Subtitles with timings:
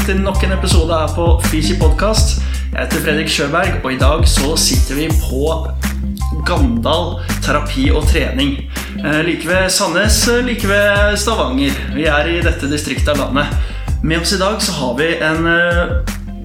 [0.00, 2.38] Velkommen til nok en episode her på Fysi podkast.
[2.72, 5.50] Jeg heter Fredrik Sjøberg, og i dag så sitter vi på
[6.48, 8.54] Gandal terapi og trening.
[9.04, 11.76] Eh, Like ved Sandnes, eh, like ved Stavanger.
[11.94, 13.46] Vi er i dette distriktet av landet.
[14.02, 15.92] Med oss i dag så har vi en eh,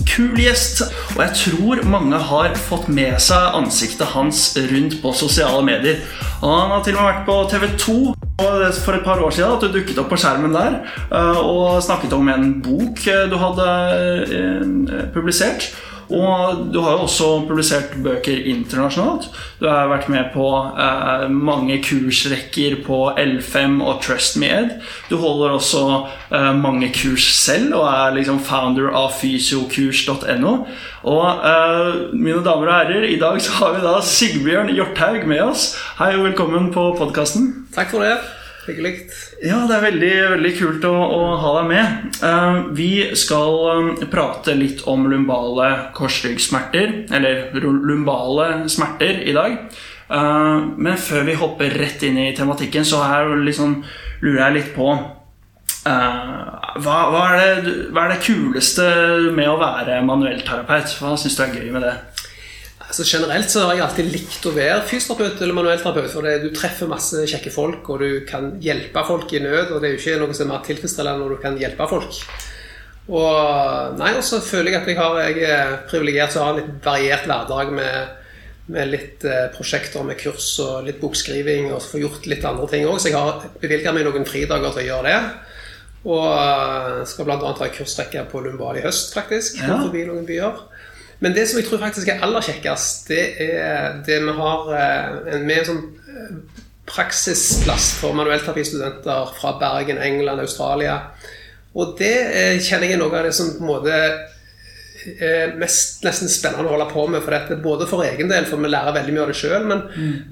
[0.09, 0.83] kul gjest,
[1.15, 6.03] og jeg tror mange har fått med seg ansiktet hans rundt på sosiale medier.
[6.41, 7.97] Og han har til og med vært på TV 2
[8.83, 12.13] for et par år siden at du dukket opp på skjermen der eh, og snakket
[12.17, 13.67] om en bok eh, du hadde
[14.27, 15.69] eh, publisert.
[16.13, 19.27] Og du har jo også publisert bøker internasjonalt.
[19.59, 20.45] Du har vært med på
[20.77, 24.75] eh, mange kursrekker på L5 og Trust Me Ed.
[25.09, 25.83] Du holder også
[26.29, 30.55] eh, mange kurs selv og er liksom founder av fysiokurs.no.
[31.09, 35.41] Og eh, mine damer og herrer, i dag så har vi da Sigbjørn Hjorthaug med
[35.47, 35.71] oss.
[36.01, 37.53] Hei og velkommen på podkasten.
[37.73, 38.19] Takk for det.
[38.69, 38.99] Hyggelig.
[39.45, 42.05] Ja, det er veldig, veldig kult å, å ha deg med.
[42.25, 49.59] Eh, vi skal eh, prate litt om lumbale korsryggsmerter, eller lumbale smerter, i dag.
[50.09, 53.03] Eh, men før vi hopper rett inn i tematikken, så
[53.43, 53.83] liksom,
[54.23, 54.89] lurer jeg litt på
[55.85, 58.85] hva, hva, er det, hva er det kuleste
[59.35, 60.95] med å være manuellterapeut?
[60.97, 61.93] Hva syns du er gøy med det?
[62.95, 66.13] Altså Generelt så har jeg alltid likt å være fysioterapeut eller manuellterapeut.
[66.13, 69.73] For det, du treffer masse kjekke folk, og du kan hjelpe folk i nød.
[69.75, 72.19] Og det er jo ikke noe som er mer tilfredsstillende når du kan hjelpe folk.
[73.11, 76.61] Og nei, også føler jeg at jeg, har, jeg er privilegert til å ha en
[76.61, 78.13] litt variert hverdag med,
[78.77, 82.87] med litt eh, prosjekter med kurs og litt bokskriving, og få gjort litt andre ting
[82.87, 83.01] òg.
[83.03, 85.19] Så jeg har bevilga meg noen fridager til å gjøre det.
[86.15, 87.51] Og eh, skal bl.a.
[87.59, 89.59] ha kursrekke på Lumbal i høst, faktisk.
[89.59, 89.81] Ja.
[89.83, 90.63] Forbi noen byer.
[91.19, 95.35] Men det som jeg tror faktisk er aller kjekkest, det er det vi har eh,
[95.35, 95.81] en med en sånn
[96.11, 100.99] eh, praksisplass for manuellterapistudenter fra Bergen, England, Australia.
[101.75, 103.99] Og det eh, kjenner jeg er noe av det som på en måte
[105.21, 107.21] er mest nesten spennende å holde på med.
[107.23, 109.83] For dette, både for egen del, for vi lærer veldig mye av det sjøl, men,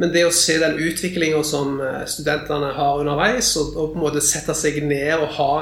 [0.02, 1.78] men det å se den utviklinga som
[2.10, 5.54] studentene har underveis, og, og på en måte sette seg ned og ha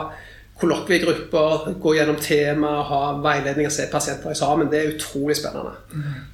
[0.61, 5.73] kollokviegrupper, gå gjennom tema, ha veiledning og se pasienter sammen, det er utrolig spennende.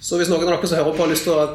[0.03, 1.47] Så hvis noen av dere som hører på har lyst til å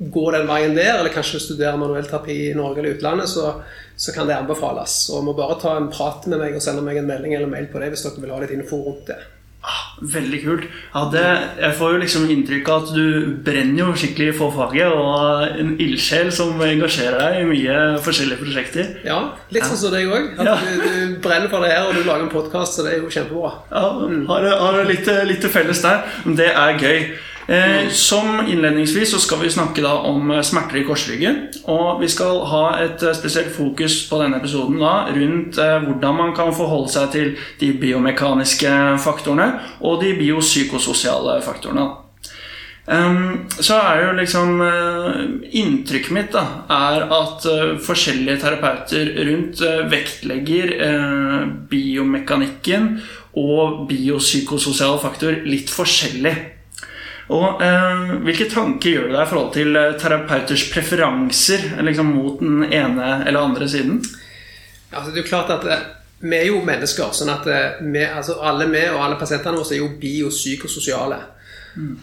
[0.00, 3.50] gå den veien der, eller kanskje studere manuellterapi i Norge eller utlandet, så,
[3.96, 5.02] så kan det anbefales.
[5.12, 7.68] Og må bare ta en prat med meg og sende meg en melding eller mail
[7.72, 9.18] på det hvis dere vil ha litt info rundt det.
[9.60, 10.62] Ah, Veldig kult.
[10.94, 11.22] Ja, det,
[11.60, 15.74] jeg får jo liksom inntrykk av at du brenner jo skikkelig for faget, og en
[15.84, 18.94] ildsjel som engasjerer deg i mye forskjellige prosjekter.
[19.04, 19.18] Ja,
[19.52, 20.30] litt sånn som deg òg.
[20.40, 20.56] Ja.
[20.64, 23.12] du, du brenner for det her, og du lager en podkast, så det er jo
[23.12, 23.52] kjempebra.
[23.68, 23.84] Ja,
[24.32, 26.06] har, har litt, litt felles der.
[26.24, 27.10] men Det er gøy.
[27.50, 31.38] Eh, som innledningsvis så skal vi snakke da om eh, smerter i korsryggen.
[31.66, 36.14] Og vi skal ha et eh, spesielt fokus på denne episoden da rundt eh, hvordan
[36.20, 39.48] man kan forholde seg til de biomekaniske faktorene
[39.80, 41.88] og de biopsykososiale faktorene.
[42.90, 45.18] Um, så er jo liksom uh,
[45.60, 46.42] Inntrykket mitt da
[46.74, 50.72] er at uh, forskjellige terapeuter rundt uh, vektlegger
[51.70, 52.88] biomekanikken
[53.38, 56.34] og biopsykososial faktor litt forskjellig.
[57.30, 62.42] Og eh, Hvilke tanker gjør du deg i forhold til eh, terapeuters preferanser liksom, mot
[62.42, 64.00] den ene eller andre siden?
[64.90, 65.84] Altså, det er jo klart at eh,
[66.20, 67.12] Vi er jo mennesker.
[67.16, 71.20] sånn at eh, vi, altså Alle vi og alle pasientene våre er jo biopsykososiale.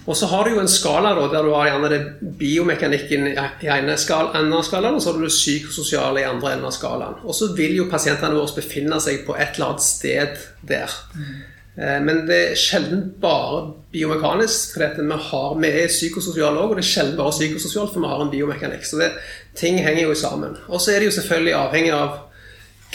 [0.07, 1.99] Og så har du jo en skala da, der du har gjerne det
[2.39, 6.53] biomekanikken i ene skal, enden av skalaen, og så har du det psykososiale i andre
[6.55, 7.19] enden av skalaen.
[7.27, 10.39] Og så vil jo pasientene våre befinne seg på et eller annet sted
[10.71, 10.95] der.
[11.19, 13.59] Eh, Men det er sjelden bare
[13.93, 14.73] biomekanisk.
[14.73, 15.17] for vi,
[15.61, 18.85] vi er psykososiale òg, og det er sjelden bare psykososialt, for vi har en biomekanikk.
[18.85, 19.11] Så det,
[19.53, 20.57] ting henger jo sammen.
[20.67, 22.15] Og så er det jo selvfølgelig avhengig av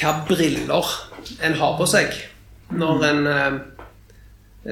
[0.01, 0.93] hva briller
[1.45, 2.15] en har på seg
[2.73, 3.59] når en eh,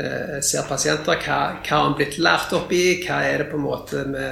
[0.00, 1.20] eh, ser pasienter.
[1.20, 3.00] Hva, hva har en blitt lært opp i?
[3.04, 4.26] Hva er det på en måte vi,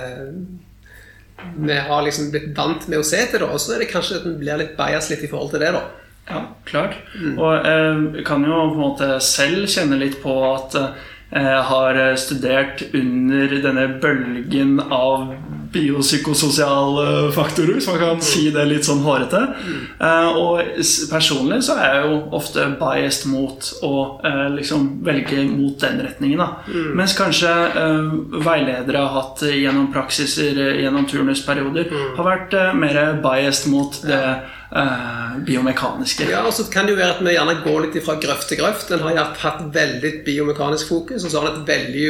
[1.68, 3.44] vi har liksom blitt vant med å se til?
[3.46, 5.74] Og så er det kanskje at en blir litt bajas litt i forhold til det.
[5.76, 5.84] da.
[6.28, 6.98] Ja, klart.
[7.36, 11.98] Og jeg kan jo på en måte selv kjenne litt på at eh, jeg har
[12.16, 15.32] studert under denne bølgen av
[15.72, 19.40] biopsykososiale faktorer, hvis man kan si det litt sånn hårete.
[19.58, 20.36] Mm.
[20.38, 20.62] og
[21.10, 23.92] personlig så er jeg jo ofte biased mot å
[24.24, 26.40] eh, liksom velge mot den retningen.
[26.40, 26.48] da.
[26.96, 28.12] Mens kanskje eh,
[28.44, 34.00] veiledere har hatt eh, gjennom praksiser eh, gjennom turnusperioder, har vært eh, mer biased mot
[34.08, 34.22] det
[34.70, 36.28] eh, biomekaniske.
[36.30, 38.60] Ja, og så kan det jo være at vi gjerne går litt fra grøft til
[38.62, 38.90] grøft.
[38.92, 42.08] Den har gjerne hatt veldig biomekanisk fokus, og så har den et veldig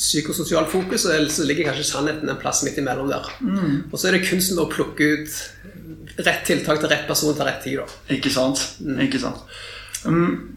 [0.00, 3.26] psykososialt fokus, og så ligger kanskje sannheten en plass midt imellom der.
[3.92, 5.34] Og så er det kunsten å plukke ut
[6.24, 7.82] rett tiltak til rett person til rett tid.
[7.82, 8.16] da.
[8.16, 8.62] Ikke sant?
[9.00, 9.44] Ikke sant?
[10.06, 10.56] Um,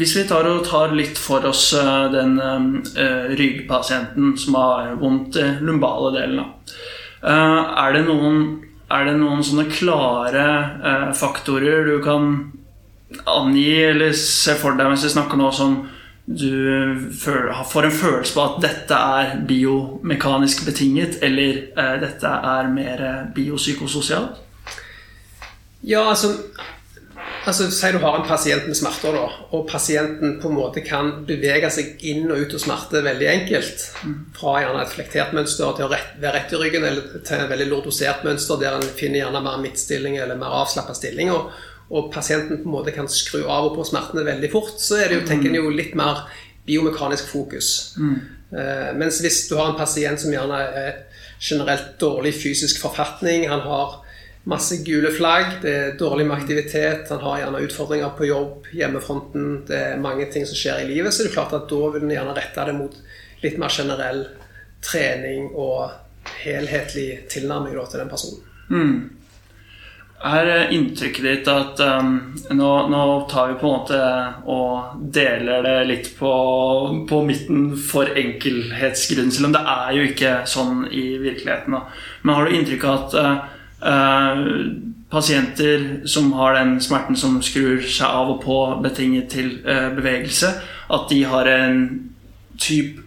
[0.00, 5.36] hvis vi tar tar litt for oss eh, den um, eh, ryggpasienten som har vondt
[5.38, 6.40] i lumbale delen.
[7.22, 10.44] Er, det noen, er det noen sånne klare
[10.84, 12.28] eh, faktorer du kan
[13.28, 15.74] angi eller se for deg mens vi snakker nå, som
[16.26, 22.70] du føl- får en følelse på at dette er biomekanisk betinget, eller eh, dette er
[22.72, 24.38] mer eh, biopsykososialt?
[25.82, 26.30] Ja, altså
[27.42, 29.24] Altså, Si du har en pasient med smerter, da,
[29.56, 33.86] og pasienten på en måte kan bevege seg inn og ut av smerte veldig enkelt.
[34.36, 37.50] Fra gjerne et flektert mønster til å rett, være rett i ryggen, eller til en
[37.50, 41.32] veldig lordosert mønster der en finner gjerne mer midtstilling eller mer avslappa stilling.
[41.34, 41.50] Og,
[41.90, 45.10] og pasienten på en måte kan skru av og på smertene veldig fort, så er
[45.10, 46.22] det jo, tenker en jo litt mer
[46.68, 47.72] biomekanisk fokus.
[48.54, 51.02] Eh, mens hvis du har en pasient som gjerne er
[51.42, 53.98] generelt dårlig fysisk forfatning, han har
[54.48, 59.48] masse gule flagg, det er dårlig med aktivitet, han har gjerne utfordringer på jobb, hjemmefronten,
[59.68, 62.06] det er mange ting som skjer i livet, så det er klart at da vil
[62.06, 62.96] en gjerne rette det mot
[63.42, 64.24] litt mer generell
[64.82, 65.92] trening og
[66.42, 68.46] helhetlig tilnærming til den personen.
[70.22, 72.12] Er eh, inntrykket ditt at um,
[72.54, 73.00] nå, nå
[73.30, 74.02] tar vi på en måte
[74.54, 76.30] og deler det litt på,
[77.10, 81.74] på midten for enkelhetsgrunn, selv om det er jo ikke sånn i virkeligheten.
[81.74, 81.82] Da.
[82.22, 83.58] Men har du inntrykk av at eh,
[85.12, 90.54] pasienter som har den smerten som skrur seg av og på betinget til eh, bevegelse,
[90.92, 91.82] at de har en
[92.56, 93.02] typ,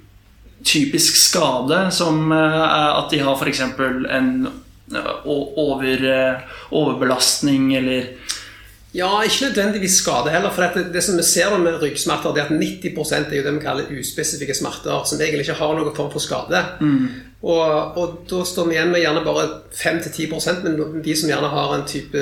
[0.65, 2.61] typisk skade som eh,
[2.99, 3.63] at de har f.eks.
[3.65, 4.29] en
[4.93, 8.13] eh, over, eh, overbelastning eller
[8.95, 10.51] Ja, ikke nødvendigvis skade heller.
[10.55, 13.53] For det, det som vi ser med ryggsmerter, det er at 90 er jo det
[13.57, 16.61] vi kaller uspesifikke smerter, som egentlig ikke har noen form for skade.
[17.45, 19.43] Og, og da står vi igjen med gjerne bare
[19.75, 22.21] 5-10% men de som gjerne har en type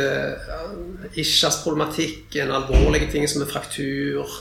[1.13, 4.33] ischias-problematikk, en alvorlig ting som er fraktur,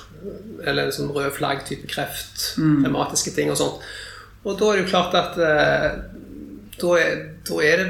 [0.64, 3.84] eller en sånn rød flagg-type kreft, revmatiske ting og sånt.
[4.42, 5.90] Og da er det jo klart at eh,
[6.80, 7.88] da, er, da er det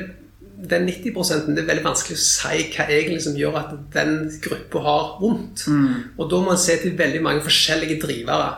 [0.56, 1.12] den 90
[1.56, 5.64] det er veldig vanskelig å si hva egentlig som gjør at den gruppa har vondt.
[6.19, 8.50] Og da må en se til veldig mange forskjellige drivere.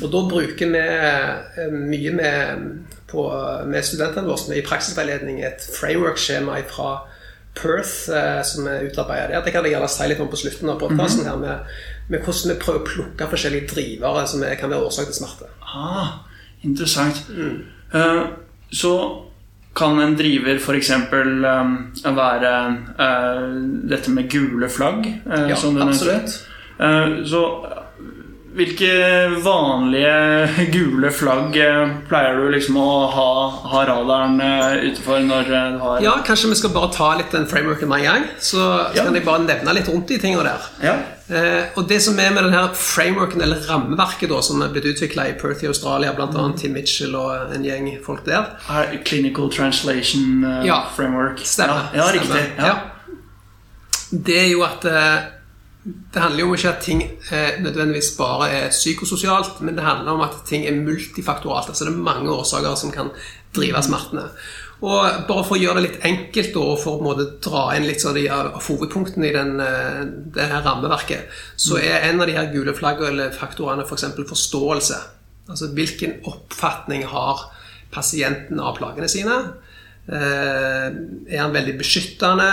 [0.00, 2.68] Og da bruker vi eh, mye med,
[3.10, 3.26] på,
[3.68, 6.92] med studentene våre i praksisveiledning et framework-skjema fra
[7.58, 9.44] Perth eh, som er utarbeidet der.
[9.44, 11.74] Det kan jeg gjerne si litt om på slutten av podkasten her, med,
[12.08, 15.50] med hvordan vi prøver å plukke forskjellige drivere som er, kan være årsak til smerte.
[15.60, 16.22] Ah,
[16.64, 17.26] interessant.
[17.92, 18.24] Eh,
[18.72, 18.94] så
[19.74, 20.90] kan en driver f.eks.
[21.12, 21.76] Um,
[22.16, 22.52] være
[22.98, 23.46] uh,
[23.88, 26.38] dette med gule flagg, Uh, Ja, absolutt.
[26.78, 27.42] Uh, så
[28.52, 28.88] hvilke
[29.44, 33.28] vanlige gule flagg eh, pleier du liksom å ha,
[33.72, 37.08] ha radaren eh, ute for når eh, du har Ja, kanskje vi skal bare ta
[37.16, 38.28] litt den frameworken med en gang.
[38.38, 39.06] Så, så Ja.
[39.06, 40.68] kan jeg bare nevne litt rundt de tingene der.
[40.84, 40.94] Ja.
[41.32, 45.30] Eh, og det som er med denne frameworken, eller rammeverket, da, som er blitt utvikla
[45.30, 46.28] i Perth i Australia, bl.a.
[46.28, 46.56] Mm.
[46.60, 51.40] Tim Mitchell og en gjeng folk der Er Clinical Translation uh, Ja, Framework.
[51.46, 51.88] Stemmer.
[51.96, 52.36] Ja, ja stemmer.
[52.36, 52.58] riktig.
[52.60, 52.74] Ja.
[54.12, 55.22] Det er jo at eh,
[55.84, 60.12] det handler jo om ikke at ting eh, nødvendigvis bare er psykososialt, men det handler
[60.12, 61.72] om at ting er multifaktoralt.
[61.72, 63.10] Altså det er mange årsaker som kan
[63.56, 64.28] drive smertene.
[64.82, 68.16] Og bare for å gjøre det litt enkelt og for å dra inn litt av
[68.18, 72.50] de av hovedpunktene i den, eh, det her rammeverket, så er en av de her
[72.54, 74.06] gule flaggene eller faktorene f.eks.
[74.14, 75.00] For forståelse.
[75.50, 77.48] Altså hvilken oppfatning har
[77.94, 79.38] pasienten av plagene sine?
[80.06, 80.88] Eh,
[81.30, 82.50] er han veldig beskyttende?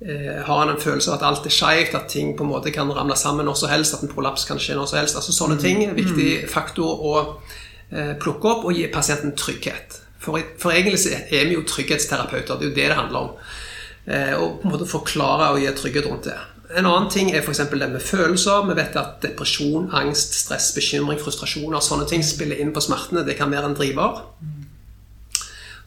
[0.00, 2.70] Eh, har han en følelse av at alt er skeivt, at ting på en måte
[2.74, 5.18] kan ramle sammen når som helst, at en prolaps kan skje når som helst?
[5.18, 7.14] Altså Sånne ting er en viktig faktor å
[7.90, 9.98] eh, plukke opp og gi pasienten trygghet.
[10.22, 13.50] For, for egentlig er vi jo trygghetsterapeuter, det er jo det det handler om.
[14.06, 16.38] Eh, og på en måte forklare og gi trygghet rundt det.
[16.78, 17.64] En annen ting er f.eks.
[17.72, 18.66] det med følelser.
[18.68, 23.24] Vi vet at depresjon, angst, stress, bekymring, frustrasjoner, sånne ting spiller inn på smertene.
[23.24, 24.20] Det kan være en driver.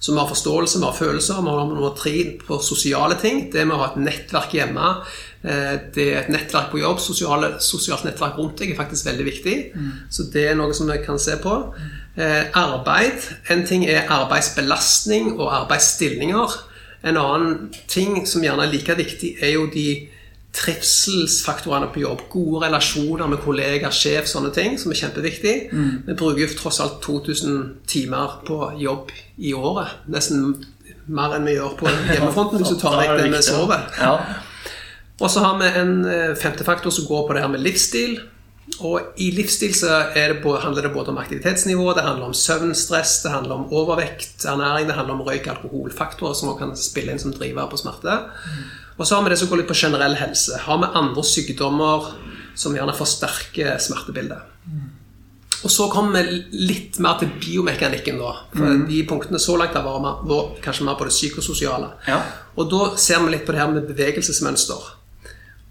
[0.01, 1.41] Så vi har forståelse, vi har følelser.
[1.45, 2.13] Vi har nummer tre
[2.47, 3.43] på sosiale ting.
[3.53, 4.87] Det med å ha et nettverk hjemme.
[5.43, 6.99] eh, Det er et nettverk på jobb.
[6.99, 9.55] Sosiale, sosialt nettverk rundt deg er faktisk veldig viktig.
[10.09, 11.53] Så det er noe som vi kan se på.
[12.17, 13.21] Eh, arbeid.
[13.49, 16.49] En ting er arbeidsbelastning og arbeidsstillinger.
[17.03, 20.07] En annen ting som gjerne er like viktig, er jo de
[20.55, 22.25] trivselsfaktorene på jobb.
[22.31, 25.55] Gode relasjoner med kollegaer, sjef, sånne ting, som er kjempeviktig.
[26.07, 30.01] Vi bruker jo tross alt 2000 timer på jobb i året.
[30.11, 30.57] Nesten
[31.11, 33.87] mer enn vi gjør på hjemmefronten hvis du tar vekk det vi sover.
[33.99, 34.15] Ja.
[35.21, 38.19] Og så har vi en eh, femte faktor som går på det her med livsstil.
[38.81, 43.19] Og i livsstil så det både, handler det både om aktivitetsnivå, det handler om søvnstress,
[43.23, 47.21] det handler om overvekt, ernæring, det handler om røyk, alkoholfaktorer som også kan spille inn
[47.21, 48.15] som driver på smerte.
[48.97, 50.59] Og så har vi det som går litt på generell helse.
[50.65, 52.11] Har vi andre sykdommer
[52.55, 54.49] som gjerne forsterker smertebildet.
[55.61, 58.31] Og så kommer vi litt mer til biomekanikken, da.
[58.55, 61.91] For de punktene så langt har vært kanskje mer på det psykososiale.
[62.09, 62.17] Ja.
[62.57, 64.87] Og da ser vi litt på det her med bevegelsesmønster.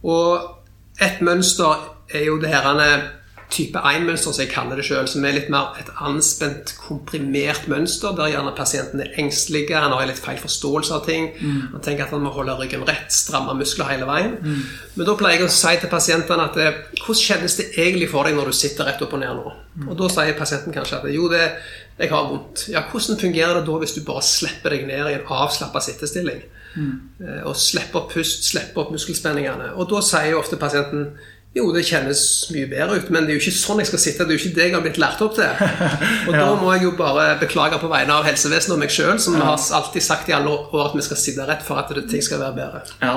[0.07, 2.71] Og et mønster er jo det her
[3.51, 8.13] type 1-mønster, som jeg kaller det sjøl, som er litt mer et anspent, komprimert mønster,
[8.17, 11.29] der gjerne pasienten er engstelig, han har litt feil forståelse av ting.
[11.73, 14.37] Han tenker at han må holde ryggen rett, stramme muskler hele veien.
[14.95, 18.25] Men da pleier jeg å si til pasientene at eh, hvordan kjennes det egentlig for
[18.29, 19.53] deg når du sitter rett opp og ned nå?
[19.89, 21.43] Og da sier pasienten kanskje at jo, det,
[22.01, 22.65] jeg har vondt.
[22.73, 26.41] Ja, hvordan fungerer det da hvis du bare slipper deg ned i en avslappa sittestilling?
[26.79, 29.73] Eh, Og slipper opp pust, slipper opp muskelspenningene.
[29.75, 31.11] Og da sier jo ofte pasienten
[31.51, 32.21] jo, det kjennes
[32.55, 34.27] mye bedre ut, men det er jo ikke sånn jeg skal sitte.
[34.27, 35.65] Det er jo ikke det jeg har blitt lært opp til.
[36.31, 39.35] Og da må jeg jo bare beklage på vegne av helsevesenet og meg sjøl, som
[39.41, 42.43] har alltid sagt i alle år at vi skal sitte rett for at ting skal
[42.45, 42.85] være bedre.
[43.03, 43.17] Ja.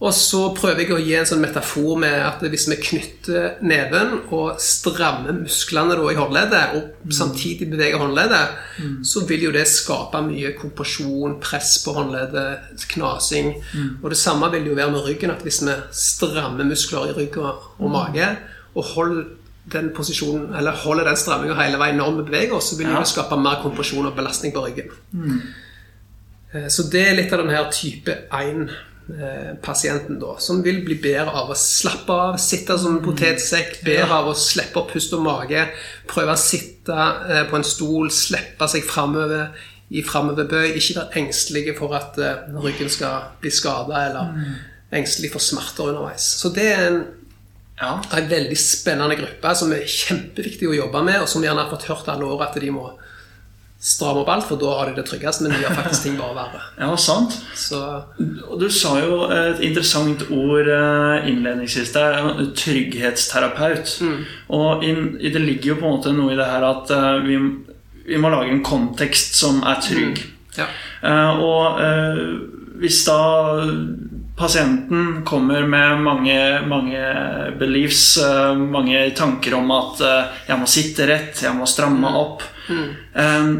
[0.00, 4.14] Og så prøver jeg å gi en sånn metafor med at hvis vi knytter neven
[4.32, 7.12] og strammer musklene i håndleddet, og mm.
[7.18, 8.94] samtidig beveger håndleddet, mm.
[9.04, 13.52] så vil jo det skape mye kompresjon, press på håndleddet, knasing.
[13.74, 13.92] Mm.
[14.00, 17.36] Og det samme vil jo være med ryggen, at hvis vi strammer muskler i rygg
[17.44, 17.92] og, mm.
[17.92, 18.32] mage,
[18.72, 19.24] og holder
[19.70, 23.02] den posisjonen, eller holder den stramminga hele veien når vi beveger oss, så vil ja.
[23.02, 24.94] det skape mer kompresjon og belastning på ryggen.
[25.12, 25.42] Mm.
[26.54, 28.70] Eh, så det er litt av denne type 1.
[29.10, 33.06] Eh, pasienten, da, som vil bli bedre av å slappe av, sitte som en mm.
[33.08, 35.64] potetsekk, bedre av å slippe opp pust og mage,
[36.10, 36.94] prøve å sitte
[37.26, 39.56] eh, på en stol, slippe seg framover
[39.90, 44.52] i framoverbøy, ikke være engstelige for at eh, ryggen skal bli skada, eller mm.
[45.00, 46.28] engstelig for smerter underveis.
[46.38, 47.02] Så det er en,
[47.80, 47.96] ja.
[47.98, 51.88] en veldig spennende gruppe som er kjempeviktig å jobbe med, og som gjerne har fått
[51.90, 52.86] hørt alle år at de må
[53.80, 56.34] stramme opp alt, for da har de det tryggest, men de gjør faktisk ting bare
[56.36, 56.60] verre.
[56.76, 57.38] Ja, sant.
[57.56, 57.80] Så
[58.60, 62.20] du sa jo et interessant ord eh, innledningsvis der,
[62.60, 63.94] trygghetsterapeut.
[64.52, 67.40] Og det ligger jo på en måte noe i det her at eh, vi,
[68.10, 70.22] vi må lage en kontekst som er trygg.
[70.60, 70.68] ja.
[71.00, 71.80] Eh, og
[72.80, 73.20] hvis da
[74.36, 76.36] pasienten kommer med mange,
[76.68, 77.00] mange
[77.60, 78.18] beliefs,
[78.56, 80.00] mange tanker om at
[80.48, 83.52] jeg må sitte rett, jeg må stramme opp eh,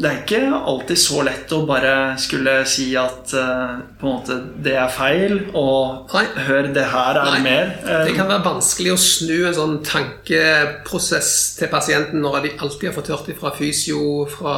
[0.00, 4.36] Det er ikke alltid så lett å bare skulle si at uh, på en måte
[4.64, 6.22] det er feil, og Nei.
[6.46, 7.74] hør, det her er Nei, mer.
[7.84, 12.88] Eh, Det kan være vanskelig å snu en sånn tankeprosess til pasienten når de alltid
[12.88, 14.56] har fått hørt det fra fysio, fra,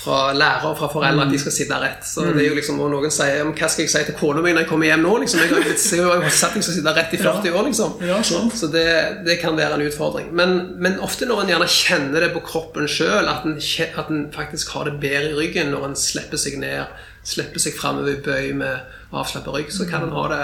[0.00, 2.06] fra lærer, og fra foreldre at de skal sitte rett.
[2.06, 4.40] Så det er jo liksom, og Noen sier «Men hva skal jeg si til kona
[4.44, 5.12] mi når jeg kommer hjem nå?
[5.22, 7.96] Liksom, jeg har jo jo sett jeg skal sitte rett i 40 år, liksom.
[8.08, 8.48] Ja, sånn.
[8.56, 8.86] Så det,
[9.26, 10.30] det kan være en utfordring.
[10.36, 14.72] Men, men ofte når en gjerne kjenner det på kroppen sjøl, at, at en faktisk
[14.76, 16.88] har det bedre i ryggen når en slipper seg ned,
[17.26, 20.42] slipper seg framover i bøy med avslappa rygg, så kan en ha det,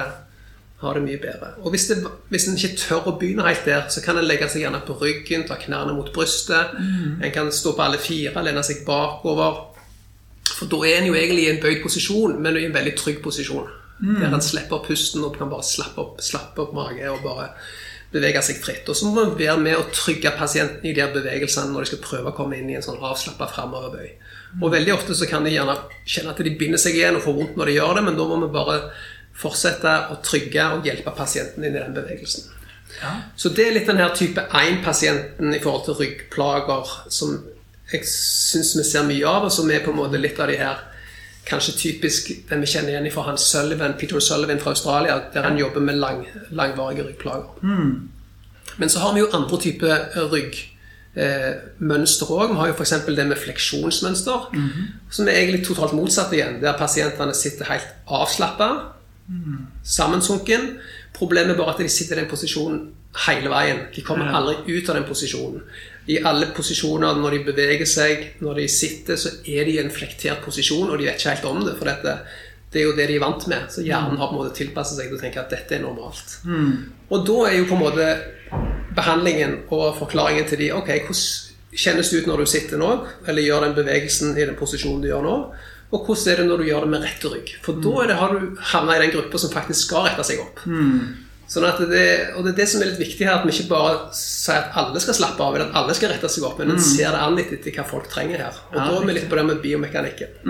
[0.87, 1.52] ha det mye bedre.
[1.62, 1.99] Og hvis, det,
[2.33, 4.99] hvis en ikke tør å begynne helt der, så kan en legge seg gjerne på
[5.00, 6.76] ryggen, ta knærne mot brystet.
[7.21, 9.64] En kan stå på alle fire, lene seg bakover.
[10.47, 13.21] For da er en jo egentlig i en bøyd posisjon, men i en veldig trygg
[13.25, 13.66] posisjon.
[14.00, 17.50] Der en slipper pusten og kan bare slappe opp, slappe opp mage og bare
[18.12, 18.88] bevege seg fritt.
[18.88, 22.02] Og så må en være med å trygge pasienten i de bevegelsene når de skal
[22.05, 24.11] prøve å komme inn i en sånn avslappa framoverbøy.
[24.62, 25.75] Og veldig ofte så kan de gjerne
[26.07, 28.28] kjenne at de binder seg igjen og får vondt når de gjør det, men da
[28.28, 28.76] må vi bare
[29.37, 32.43] fortsette å trygge og hjelpe pasienten inn i den bevegelsen.
[33.37, 37.35] Så det er litt den her type 1-pasienten i forhold til ryggplager som
[37.93, 40.57] jeg syns vi ser mye av, og som er på en måte litt av de
[40.59, 40.76] her
[41.47, 45.59] kanskje typisk den vi kjenner igjen fra han Sullivan, Peter Sullivan fra Australia, der han
[45.61, 47.47] jobber med lang, langvarige ryggplager.
[48.76, 49.95] Men så har vi jo andre typer
[50.33, 52.50] ryggmønster òg.
[52.50, 52.95] Vi har jo f.eks.
[53.07, 54.38] det med fleksjonsmønster,
[55.11, 58.96] som er egentlig totalt motsatt igjen, der pasientene sitter helt avslappa,
[59.83, 60.76] sammensunken.
[61.16, 62.80] Problemet er bare at de sitter i den posisjonen
[63.26, 63.87] hele veien.
[63.95, 65.62] De kommer aldri ut av den posisjonen.
[66.06, 69.90] I alle posisjoner, når de beveger seg, når de sitter, så er de i en
[69.90, 71.75] flektert posisjon, og de vet ikke helt om det.
[71.80, 72.12] For dette,
[72.73, 73.66] det er jo det de er vant med.
[73.73, 76.37] Så hjernen har på en måte tilpasset seg til å tenke at dette er normalt.
[77.11, 78.09] Og da er jo på en måte
[78.97, 82.90] behandlingen og forklaringen til de, ok, hvordan kjennes det ut når du sitter nå,
[83.28, 85.35] eller gjør den bevegelsen i den posisjonen du gjør nå,
[85.93, 87.52] og hvordan er det når du gjør det med rett rygg?
[87.62, 90.43] For da er det, har du havna i den gruppa som faktisk skal rette seg
[90.43, 90.64] opp.
[91.47, 93.69] Sånn at det, og det er det som er litt viktig her, at vi ikke
[93.71, 96.75] bare sier at alle skal slappe av, eller at alle skal rette seg opp, men
[96.75, 98.59] en ser det an litt etter hva folk trenger her.
[98.73, 100.40] Og da er vi litt på det med biomekanikken.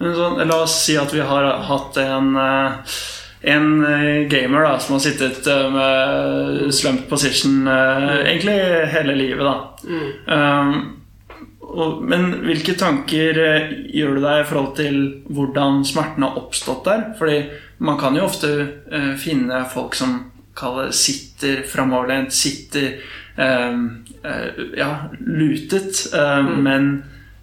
[0.00, 2.96] Men sånn, la oss si at vi har hatt en eh,
[3.44, 8.56] en eh, gamer da, som har sittet eh, med slump position eh, egentlig
[8.94, 9.44] hele livet.
[9.44, 9.56] da
[10.26, 10.93] um,
[11.74, 15.00] og, Men hvilke tanker eh, gjør du deg i forhold til
[15.34, 17.04] hvordan smerten har oppstått der?
[17.18, 17.40] Fordi
[17.84, 18.52] man kan jo ofte
[18.90, 20.16] eh, finne folk som
[20.54, 23.00] kaller sitter framoverlent, sitter
[23.36, 23.76] eh,
[24.22, 26.92] eh, ja, lutet, eh, men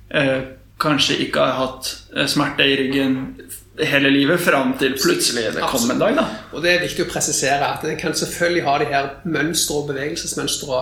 [0.10, 0.40] eh,
[0.82, 3.18] kanskje ikke har hatt eh, smerte i ryggen
[3.82, 6.16] hele livet fram til plutselig det kom en dag.
[6.18, 9.80] da Og det er viktig å presisere at en kan selvfølgelig ha de her mønstre
[9.80, 10.82] og bevegelsesmønstre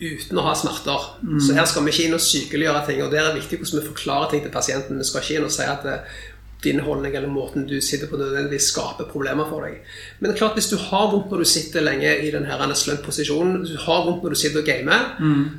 [0.00, 1.08] uten å ha smerter.
[1.42, 3.82] Så her skal vi ikke inn og sykeliggjøre ting, og der er det viktig hvordan
[3.82, 4.98] vi forklarer ting til pasienten.
[5.00, 6.16] Vi skal ikke inn og si at eh,
[6.64, 9.82] din holdning eller måten du sitter på nødvendigvis skaper problemer for deg.
[10.18, 13.66] Men det er klart hvis du har vondt når du sitter lenge i denne slump-posisjonen,
[13.68, 15.10] du har vondt når du sitter og gamer,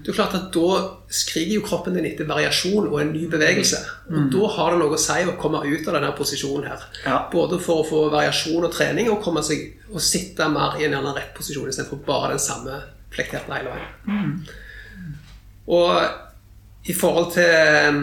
[0.03, 0.79] det er klart at da
[1.21, 3.83] skriker jo kroppen din etter variasjon og en ny bevegelse.
[4.09, 6.89] Og da har det noe å si å komme ut av denne posisjonen her.
[7.05, 7.21] Ja.
[7.31, 10.97] Både for å få variasjon og trening og komme seg og sitte mer i en
[10.97, 12.81] annen rett posisjon istedenfor bare den samme
[13.15, 14.37] flekterte hele veien.
[15.65, 17.49] Og i forhold til
[17.89, 18.01] um,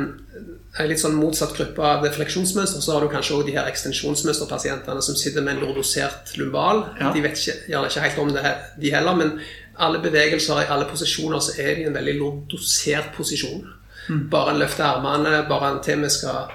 [0.81, 5.05] en litt sånn motsatt gruppe av fleksjonsmønster, så har du kanskje også de her ekstensjonsmønsterpasientene
[5.05, 6.87] som sitter med en lordosert lumbal.
[6.99, 7.13] Ja.
[7.15, 9.37] De vet ikke, gjerne ikke helt om det, de heller, men
[9.83, 13.63] alle bevegelser i alle posisjoner så er de i en veldig lordosert posisjon.
[14.33, 16.51] Bare en løfter armene, bare en til vi skal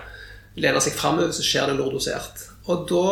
[0.57, 2.43] lene seg framover, så skjer det lordosert.
[2.67, 3.05] Og da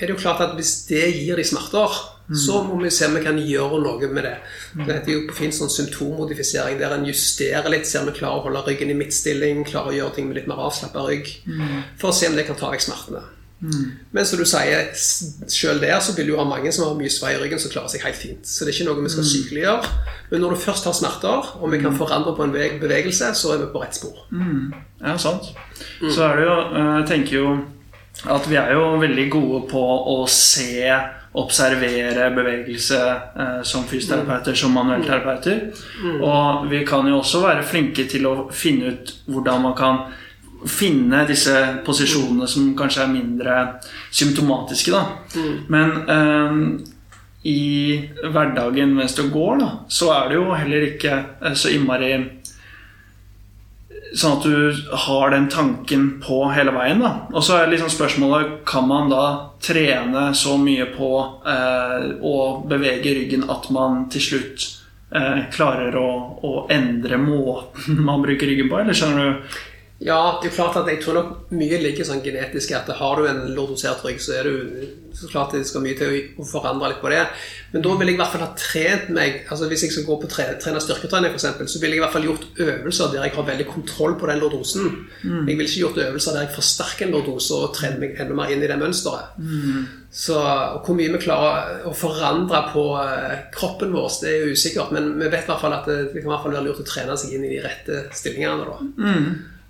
[0.00, 3.14] er det jo klart at hvis det gir de smerter, så må vi se om
[3.16, 4.34] vi kan gjøre noe med det.
[4.76, 8.42] Det heter jo på fint sånn symptommodifisering, der en justerer litt, ser om vi klarer
[8.42, 11.30] å holde ryggen i midtstilling, klarer å gjøre ting med litt mer avslappa rygg,
[11.96, 13.22] for å se om det kan ta vekk smertene.
[14.14, 17.32] Men som du sier, selv der så vil du ha mange som har mye svei
[17.34, 18.44] i ryggen som klarer seg helt fint.
[18.46, 19.88] Så det er ikke noe vi skal sykeliggjøre.
[20.30, 23.64] Men når du først har smerter, og vi kan forandre på en bevegelse, så er
[23.64, 24.20] vi på rett spor.
[25.00, 25.50] Ja, sant.
[26.12, 27.56] Så er det jo eh, Jeg tenker jo
[28.26, 30.82] at vi er jo veldig gode på å se,
[31.38, 35.60] observere bevegelse eh, som fysioterapeuter, som manuellterapeuter.
[36.24, 40.00] Og vi kan jo også være flinke til å finne ut hvordan man kan
[40.66, 41.54] finne disse
[41.86, 43.58] posisjonene som kanskje er mindre
[44.10, 45.04] symptomatiske, da.
[45.70, 46.56] Men eh,
[47.48, 52.10] i hverdagen mens du går, da, så er det jo heller ikke eh, så innmari
[54.16, 57.02] Sånn at du har den tanken på hele veien.
[57.02, 59.24] da Og så er liksom spørsmålet Kan man da
[59.60, 61.10] trene så mye på
[61.44, 62.36] eh, å
[62.68, 64.68] bevege ryggen at man til slutt
[65.12, 68.80] eh, klarer å, å endre måten man bruker ryggen på?
[68.80, 69.58] Eller skjønner du?
[69.98, 73.24] Ja, det er klart at jeg tror nok mye ligger sånn genetisk at har du
[73.26, 77.00] en lordosert rygg, så er du så klart det skal mye til å forandre litt
[77.02, 77.24] på det.
[77.72, 80.18] Men da vil jeg i hvert fall ha trent meg altså Hvis jeg skal gå
[80.22, 83.34] på tre, trene styrketrening, eksempel, så vil jeg i hvert fall gjort øvelser der jeg
[83.34, 84.86] har veldig kontroll på den lordosen.
[85.50, 88.54] Jeg vil ikke gjort øvelser der jeg forsterker en lordose og trener meg enda mer
[88.54, 89.34] inn i det mønsteret.
[90.14, 94.94] Så og Hvor mye vi klarer å forandre på eh, kroppen vår, det er usikkert.
[94.94, 96.86] Men vi vet i hvert fall at det, det kan i hvert fall være lurt
[96.86, 98.62] å trene seg inn i de rette stillingene.
[98.70, 98.78] da.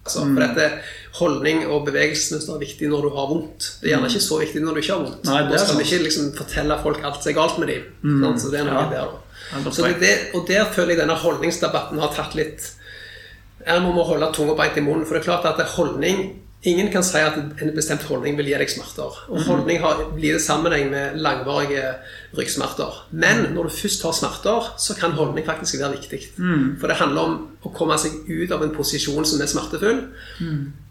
[0.09, 0.71] Altså, for dette
[1.18, 3.68] Holdning og bevegelsesmønster er viktig når du har vondt.
[3.81, 5.25] Det er gjerne ikke så viktig når du ikke har vondt.
[5.27, 7.73] Nei, det er da skal vi ikke liksom fortelle folk alt som er galt med
[7.73, 7.87] dem.
[8.23, 8.42] sant?
[8.42, 8.88] Så det er noe Ja.
[8.92, 9.14] der
[9.88, 12.73] det, det, og der føler jeg denne holdningsdebatten har tatt litt
[13.66, 15.07] Her må vi holde tunga beint i munnen.
[15.07, 18.35] For det er klart at det er holdning Ingen kan si at en bestemt holdning
[18.35, 19.18] vil gi deg smerter.
[19.31, 21.92] Og holdning har, blir i sammenheng med langvarige
[22.35, 22.97] ryggsmerter.
[23.14, 26.18] Men når du først har smerter, så kan holdning faktisk være viktig.
[26.81, 30.01] For det handler om å komme seg ut av en posisjon som er smertefull,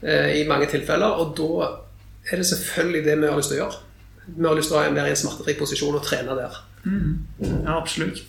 [0.04, 1.20] eh, i mange tilfeller.
[1.20, 1.68] Og da
[2.32, 3.84] er det selvfølgelig det vi har lyst til å gjøre.
[4.38, 6.64] Vi har lyst til å være i en smertefri posisjon og trene der.
[7.44, 8.24] Ja, absolutt.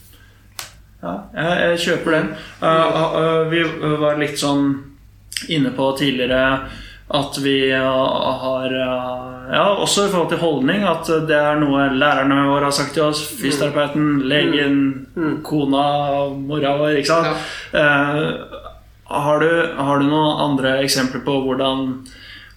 [1.03, 2.29] Ja, jeg, jeg kjøper den.
[2.59, 3.62] Uh, uh, vi
[4.03, 4.72] var litt sånn
[5.55, 6.66] inne på tidligere
[7.08, 11.86] at vi uh, har uh, Ja, også i forhold til holdning, at det er noe
[11.96, 13.22] lærerne våre har sagt til oss.
[13.38, 14.74] Fysioterapeuten, legen,
[15.46, 15.86] kona,
[16.36, 17.46] mora vår, ikke sant.
[17.72, 18.58] Uh,
[19.08, 21.86] har, du, har du noen andre eksempler på hvordan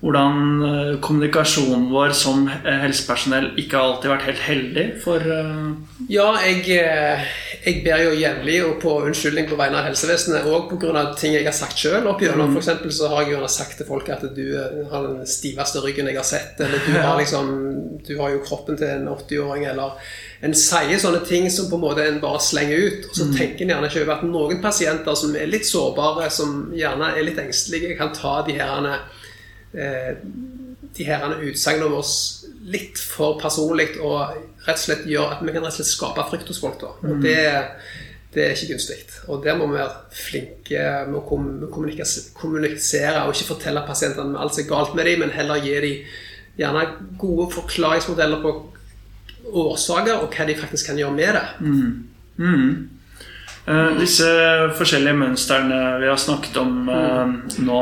[0.01, 6.31] hvordan uh, kommunikasjonen vår som helsepersonell ikke har alltid vært helt heldig for uh, Ja,
[6.41, 7.27] jeg, eh,
[7.61, 11.03] jeg ber jo jevnlig på unnskyldning på vegne av helsevesenet òg pga.
[11.17, 12.51] ting jeg har sagt sjøl opp igjennom.
[12.55, 15.83] For eksempel så har jeg jo sagt til folk at du eh, har den stiveste
[15.83, 17.53] ryggen jeg har sett, eller du har liksom
[18.01, 19.93] Du har jo kroppen til en 80-åring, eller
[20.41, 23.61] En sier sånne ting som på en måte en bare slenger ut, og så tenker
[23.61, 27.37] en gjerne ikke over at noen pasienter som er litt sårbare, som gjerne er litt
[27.37, 28.97] engstelige, kan ta de herene
[29.73, 30.13] eh,
[30.97, 32.13] de her utsagnene om oss
[32.71, 36.25] litt for personlig og rett og slett gjør at vi kan rett og slett skape
[36.29, 36.79] frykt hos folk.
[36.81, 36.91] da.
[37.07, 37.37] Og det,
[38.35, 38.99] det er ikke gunstig.
[39.27, 41.23] Og der må vi være flinke med å
[42.41, 46.13] kommunisere og ikke fortelle pasientene alt som er galt med dem, men heller gi dem
[46.59, 46.85] gjerne
[47.19, 48.55] gode forklaringsmodeller på
[49.51, 51.45] årsaker og hva de faktisk kan gjøre med det.
[51.63, 51.93] Mm.
[52.41, 52.73] Mm.
[53.67, 54.27] Eh, disse
[54.77, 57.81] forskjellige mønstrene vi har snakket om uh, nå,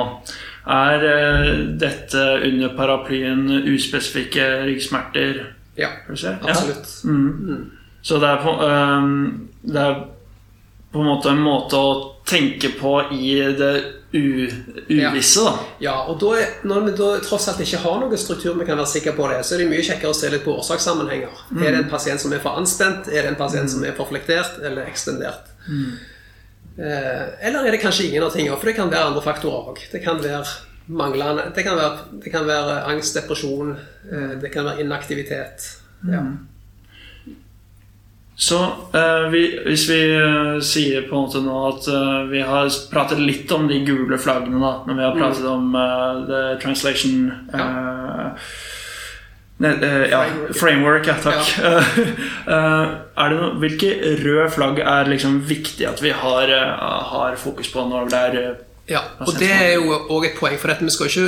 [0.70, 1.50] er uh,
[1.82, 5.44] dette under paraplyen uspesifikke ryggsmerter?
[5.80, 6.88] Ja, absolutt.
[7.04, 7.10] Ja.
[7.10, 7.70] Mm.
[8.02, 8.52] Så det er, på,
[9.62, 9.96] det er
[10.92, 11.96] på en måte en måte å
[12.28, 13.74] tenke på i det
[14.12, 15.54] uvisse, da.
[15.84, 18.90] Ja, og da når vi da tross alt ikke har noen struktur vi kan være
[18.90, 21.44] sikre på det, så er det mye kjekkere å se litt på årsakssammenhenger.
[21.52, 21.62] Mm.
[21.62, 23.12] Er det en pasient som er for anspent?
[23.12, 23.74] Er det en pasient mm.
[23.76, 25.52] som er for flektert eller ekstendert?
[25.68, 26.00] Mm.
[26.80, 28.58] Eh, eller er det kanskje ingen av tingene?
[28.58, 29.82] For det kan være andre faktorer òg.
[29.92, 30.46] Det kan være
[30.90, 33.76] manglende Det kan være, det kan være angst, depresjon,
[34.12, 35.68] eh, det kan være inaktivitet.
[36.08, 36.22] Ja.
[36.22, 36.48] Mm.
[38.40, 38.58] Så
[38.96, 43.20] eh, vi, hvis vi eh, sier på en måte nå at eh, vi har pratet
[43.20, 45.52] litt om de gule flaggene da, når vi har pratet mm.
[45.52, 47.68] om eh, the translation ja.
[49.60, 49.74] Ne,
[50.08, 50.22] ja,
[50.56, 51.08] framework.
[51.10, 51.50] Ja, takk.
[51.60, 51.82] Ja.
[53.20, 53.92] er det noe, hvilke
[54.24, 56.54] røde flagg er liksom viktig at vi har,
[57.12, 58.40] har fokus på når det er
[58.90, 60.56] ja, og det er jo òg et poeng.
[60.58, 61.26] For vi skal, ikke,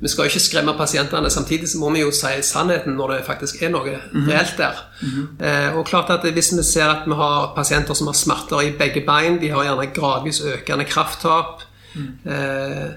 [0.00, 1.30] vi skal ikke skremme pasientene.
[1.32, 4.30] Samtidig så må vi jo si sannheten når det faktisk er noe mm -hmm.
[4.30, 4.76] reelt der.
[5.02, 5.44] Mm -hmm.
[5.46, 8.70] eh, og klart at Hvis vi ser at vi har pasienter som har smerter i
[8.78, 11.62] begge bein, de har gjerne gradvis økende krafttap
[11.94, 12.30] mm.
[12.32, 12.88] eh,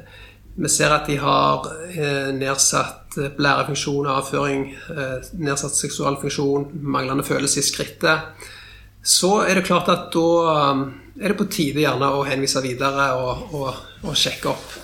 [0.55, 1.67] Vi ser at de har
[1.97, 3.02] eh, nedsatt
[3.37, 4.65] blærefunksjon, avføring,
[5.39, 8.49] nedsatt seksual funksjon, manglende følelse i skrittet.
[9.03, 10.27] Så er det klart at da
[11.19, 14.77] er det på tide gjerne å henvise videre og, og, og sjekke opp.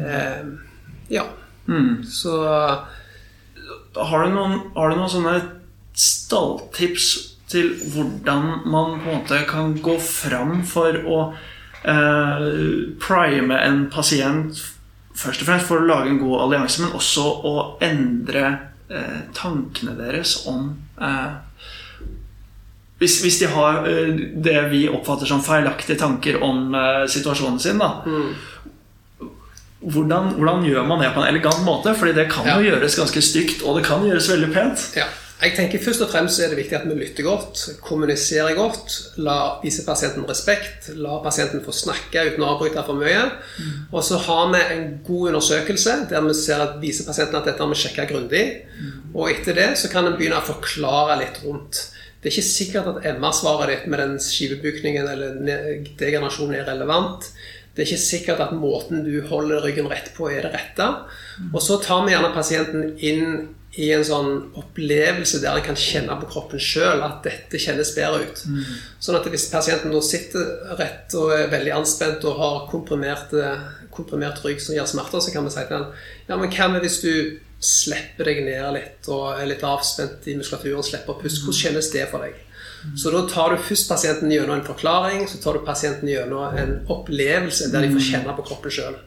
[0.00, 0.44] Eh,
[1.12, 1.24] ja.
[1.66, 2.04] Mm.
[2.06, 2.36] Så
[3.96, 5.36] har du, noen, har du noen sånne
[5.96, 7.08] stalltips
[7.50, 11.18] til hvordan man på en måte kan gå fram for å
[11.86, 12.46] eh,
[13.02, 14.62] prime en pasient
[15.16, 18.44] først og fremst for å lage en god allianse, men også å endre
[18.92, 21.34] eh, tankene deres om eh,
[23.00, 27.82] hvis, hvis, de har eh, det vi oppfatter som feilaktige tanker om uh, situasjonen sin,
[27.82, 29.26] da, mm.
[29.84, 31.92] hvordan, hvordan, gjør man det på en elegant måte?
[31.92, 32.56] Fordi det kan ja.
[32.56, 34.86] jo gjøres ganske stygt, og det kan gjøres veldig pent.
[34.96, 35.10] Ja.
[35.36, 39.58] Jeg tenker Først og fremst er det viktig at vi lytter godt, kommuniserer godt, la
[39.60, 43.26] vise pasienten respekt, la pasienten få snakke uten å avbryte for mye.
[43.60, 43.74] Mm.
[43.92, 47.60] Og så har vi en god undersøkelse der vi ser at viser pasienten at dette
[47.60, 48.46] har vi sjekka grundig.
[48.80, 49.12] Mm.
[49.12, 51.84] Og etter det så kan en begynne å forklare litt rundt
[52.26, 55.36] det er ikke sikkert at MR-svaret ditt med den skivebukningen eller
[56.00, 57.28] degenerasjonen er relevant.
[57.70, 60.88] Det er ikke sikkert at måten du holder ryggen rett på, er det rette.
[61.52, 63.22] Og så tar vi gjerne pasienten inn
[63.76, 68.22] i en sånn opplevelse der de kan kjenne på kroppen sjøl at dette kjennes bedre
[68.24, 68.44] ut.
[68.48, 68.62] Mm.
[69.04, 73.34] Sånn at hvis pasienten nå sitter rett og er veldig anspent og har komprimert,
[73.92, 75.90] komprimert rygg som gir smerter, så kan vi si til ham
[76.28, 77.12] ja, men hva med hvis du
[77.60, 81.44] slipper deg ned litt og er litt avspent i muskulaturen, slipper å puste.
[81.44, 82.42] Hvordan kjennes det for deg?
[82.96, 86.74] Så da tar du først pasienten gjennom en forklaring, så tar du pasienten gjennom en
[86.92, 88.98] opplevelse der de får kjenne på kroppen sjøl.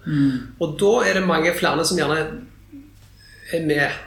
[0.60, 2.20] Og da er det mange flere som gjerne
[3.56, 4.06] er med.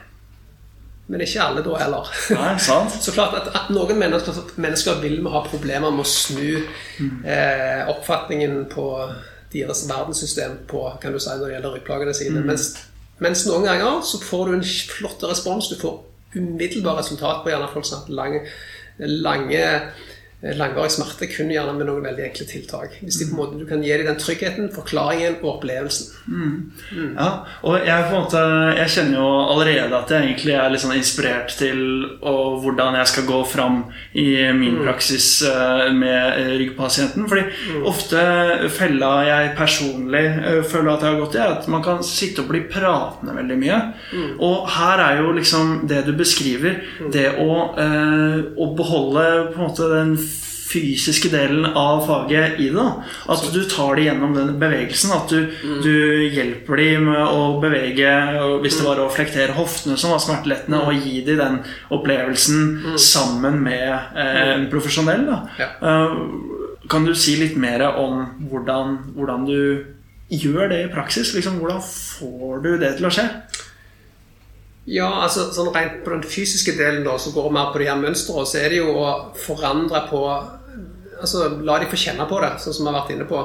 [1.11, 2.09] Men ikke alle da heller.
[2.31, 2.95] Nei, sant.
[3.05, 6.63] så klart at, at noen mennesker, mennesker, vil ha problemer med å snu
[7.27, 8.87] eh, oppfatningen på
[9.53, 12.41] deres verdenssystem på kan du si, når det gjelder ryggplagene sine.
[12.41, 12.49] Mm.
[12.53, 12.71] Mens
[13.21, 15.69] mens noen ganger så får du en flott respons.
[15.69, 16.01] Du får
[16.33, 18.41] umiddelbar resultat på gjerne folk som har lange,
[18.97, 19.63] lange
[20.43, 22.97] langvarig smerte kun gjerne med noen veldig enkle tiltak.
[22.99, 26.09] Hvis de på en måte, Du kan gi dem den tryggheten, forklaringen og opplevelsen.
[26.27, 26.71] Mm.
[26.91, 27.13] Mm.
[27.15, 27.29] Ja,
[27.63, 28.41] og jeg, på en måte,
[28.75, 31.79] jeg kjenner jo allerede at jeg egentlig er litt sånn inspirert til
[32.19, 33.77] og hvordan jeg skal gå fram
[34.19, 34.27] i
[34.57, 34.83] min mm.
[34.83, 37.29] praksis uh, med uh, ryggpasienten.
[37.31, 37.87] Fordi mm.
[37.93, 38.25] ofte
[38.73, 40.25] fella jeg personlig
[40.67, 43.59] føler at jeg har gått i, er at man kan sitte og bli pratende veldig
[43.63, 43.79] mye.
[44.11, 44.29] Mm.
[44.43, 47.09] Og her er jo liksom det du beskriver, mm.
[47.15, 47.49] det å,
[48.59, 50.15] å beholde på en måte den
[50.73, 52.75] fysiske delen av faget i det.
[52.75, 53.03] da.
[53.33, 55.13] At du tar det gjennom den bevegelsen.
[55.15, 55.53] At du,
[55.85, 55.95] du
[56.33, 58.11] hjelper dem med å bevege
[58.63, 61.59] Hvis det var å flektere hoftene som var smertelettende, og gi dem den
[61.93, 65.27] opplevelsen sammen med eh, en profesjonell.
[65.59, 65.69] Ja.
[65.81, 66.15] Eh,
[66.89, 69.59] kan du si litt mer om hvordan, hvordan du
[70.33, 71.33] gjør det i praksis?
[71.35, 73.27] Liksom, hvordan får du det til å skje?
[74.91, 77.99] Ja, altså sånn rent på den fysiske delen da, så går mer på de her
[78.01, 80.23] mønstrene, så er det jo å forandre på
[81.21, 83.41] Altså la de få kjenne på det, sånn som vi har vært inne på.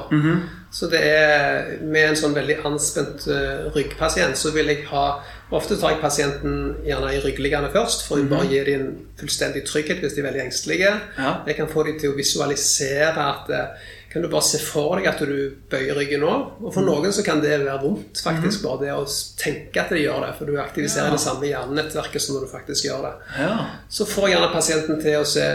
[0.70, 5.08] Så det er med en sånn veldig anspent uh, ryggpasient, så vil jeg ha
[5.50, 9.62] Ofte tar jeg pasienten gjerne i ryggliggende først, for å bare gi dem en fullstendig
[9.64, 10.90] trygghet hvis de er veldig engstelige.
[11.16, 11.30] Ja.
[11.48, 15.06] Jeg kan få dem til å visualisere at eh, Kan du bare se for deg
[15.08, 16.34] at du bøyer ryggen nå?
[16.64, 19.06] Og for noen så kan det være vondt, faktisk, bare det å
[19.40, 20.30] tenke at de gjør det.
[20.38, 21.16] For du aktiviserer Ja.
[21.16, 23.14] det samme hjernenettverket som når du faktisk gjør det.
[23.40, 23.56] Ja.
[23.88, 25.46] Så får jeg gjerne pasienten til å se,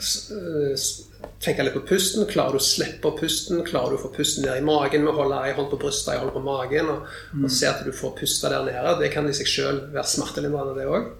[0.00, 1.04] s-
[1.42, 2.26] tenke litt på pusten.
[2.30, 3.62] Klarer du å slippe pusten?
[3.66, 6.12] Klarer du å få pusten ned i magen med å holde ei hånd på brystet,
[6.14, 6.90] ei hånd på magen?
[6.92, 8.96] Og, og se at du får puste der nede.
[9.02, 11.12] Det kan i seg sjøl være smertelindrende, det òg.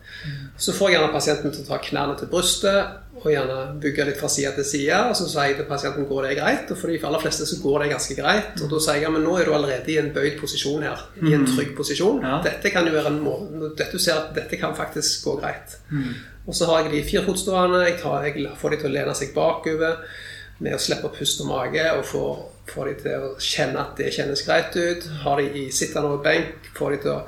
[0.59, 4.21] Så får jeg gjerne pasienten til å ta knærne til brystet og gjerne bygge litt
[4.21, 5.01] fra side til side.
[5.11, 7.59] Og så sier jeg til pasienten går det greit, og for de aller fleste så
[7.63, 8.63] går det ganske greit.
[8.63, 11.35] Og da sier jeg men nå er du allerede i en bøyd posisjon her, i
[11.37, 12.23] en trygg posisjon.
[12.25, 12.39] Ja.
[12.45, 15.79] Dette kan jo være en måte Dette du ser at dette kan faktisk gå greit.
[16.49, 17.85] Og så har jeg de firfotstående.
[17.85, 20.01] Jeg, tar, jeg får de til å lene seg bakover
[20.65, 22.39] med å slippe pust og mage og får,
[22.73, 25.07] får de til å kjenne at det kjennes greit ut.
[25.23, 27.21] Har de i sittende over benk, får de til å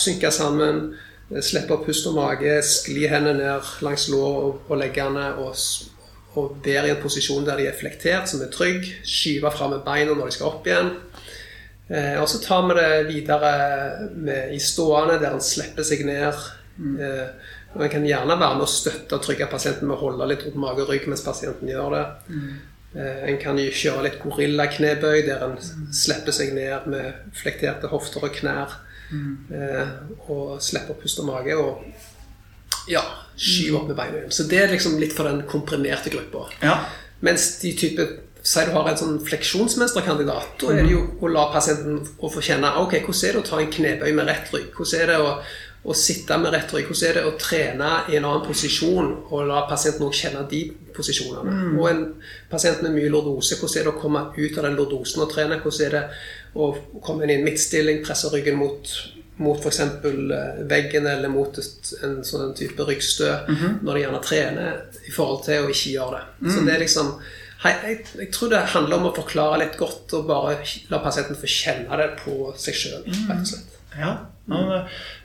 [0.00, 0.86] synke sammen.
[1.42, 5.56] Slippe pust og mage, skli hendene ned langs lår og, og leggene og,
[6.38, 8.86] og være i en posisjon der de er flektert, som er trygg.
[9.02, 10.92] Skyve fram med beina når de skal opp igjen.
[11.88, 13.50] Eh, og så tar vi det videre
[14.14, 16.46] med, i stående, der en slipper seg ned.
[16.78, 20.30] Eh, og En kan gjerne være med å støtte og trygge pasienten med å holde
[20.30, 22.06] litt rundt mage og rygg mens pasienten gjør det.
[22.96, 25.58] Eh, En kan kjøre litt gorillaknebøy, der en
[25.92, 28.78] slipper seg ned med flekterte hofter og knær.
[29.12, 29.96] Eh,
[30.28, 31.56] og slipper å puste mage.
[31.56, 33.02] Og ja,
[33.36, 34.34] skyve opp med beina igjen.
[34.34, 36.46] Så det er liksom litt for den komprimerte gruppa.
[36.62, 36.78] Ja.
[37.24, 38.08] Mens de type
[38.46, 40.52] Si du har en sånn fleksjonsmesterkandidat.
[40.60, 43.46] Da er det jo å la pasienten å få kjenne ok, hvordan er det å
[43.48, 44.68] ta en knebøy med rett rygg.
[44.76, 45.32] Hvordan er det å,
[45.82, 46.86] å sitte med rett rygg.
[46.86, 50.62] Hvordan er det å trene i en annen posisjon og la pasienten også kjenne de
[50.96, 51.56] posisjonene.
[51.76, 52.02] Og en
[52.50, 55.58] pasient med mye lordose, hvordan er det å komme ut av den lordosen og trene?
[55.62, 56.04] Hvordan er det
[56.56, 58.96] å komme inn i en midtstilling, presse ryggen mot
[59.36, 59.80] mot f.eks.
[60.64, 61.58] veggen eller mot
[62.02, 63.32] en sånn type ryggstø
[63.84, 66.54] når de gjerne trener, i forhold til å ikke gjøre det.
[66.54, 67.10] Så det er liksom
[67.66, 70.58] jeg, jeg tror det handler om å forklare litt godt og bare
[70.92, 73.76] la pasienten få kjenne det på seg sjøl, rett og slett.
[73.96, 74.12] Ja.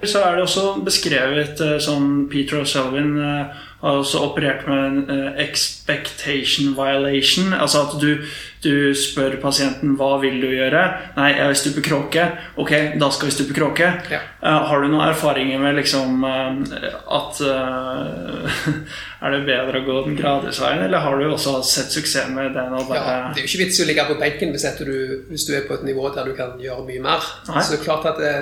[0.08, 5.10] Så er det også beskrevet som sånn Peter O'Selvin eh, har også operert med en
[5.10, 7.54] eh, expectation violation.
[7.58, 8.26] Altså at du,
[8.62, 10.84] du spør pasienten hva vil du gjøre.
[11.18, 12.28] Nei, jeg vil stupe kråke.
[12.62, 13.88] Ok, da skal vi stupe kråke.
[14.14, 14.20] Ja.
[14.22, 16.86] Eh, har du noen erfaringer med liksom eh,
[17.18, 17.42] at
[19.22, 22.74] Er det bedre å gå den gradisveien, eller har du også sett suksess med den?
[22.74, 24.94] Og Ja, det er jo ikke vits i å ligge på benken hvis, du,
[25.30, 27.28] hvis du er på et nivå der du kan gjøre mye mer.
[27.50, 27.62] Nei.
[27.62, 28.34] Så det er klart at det,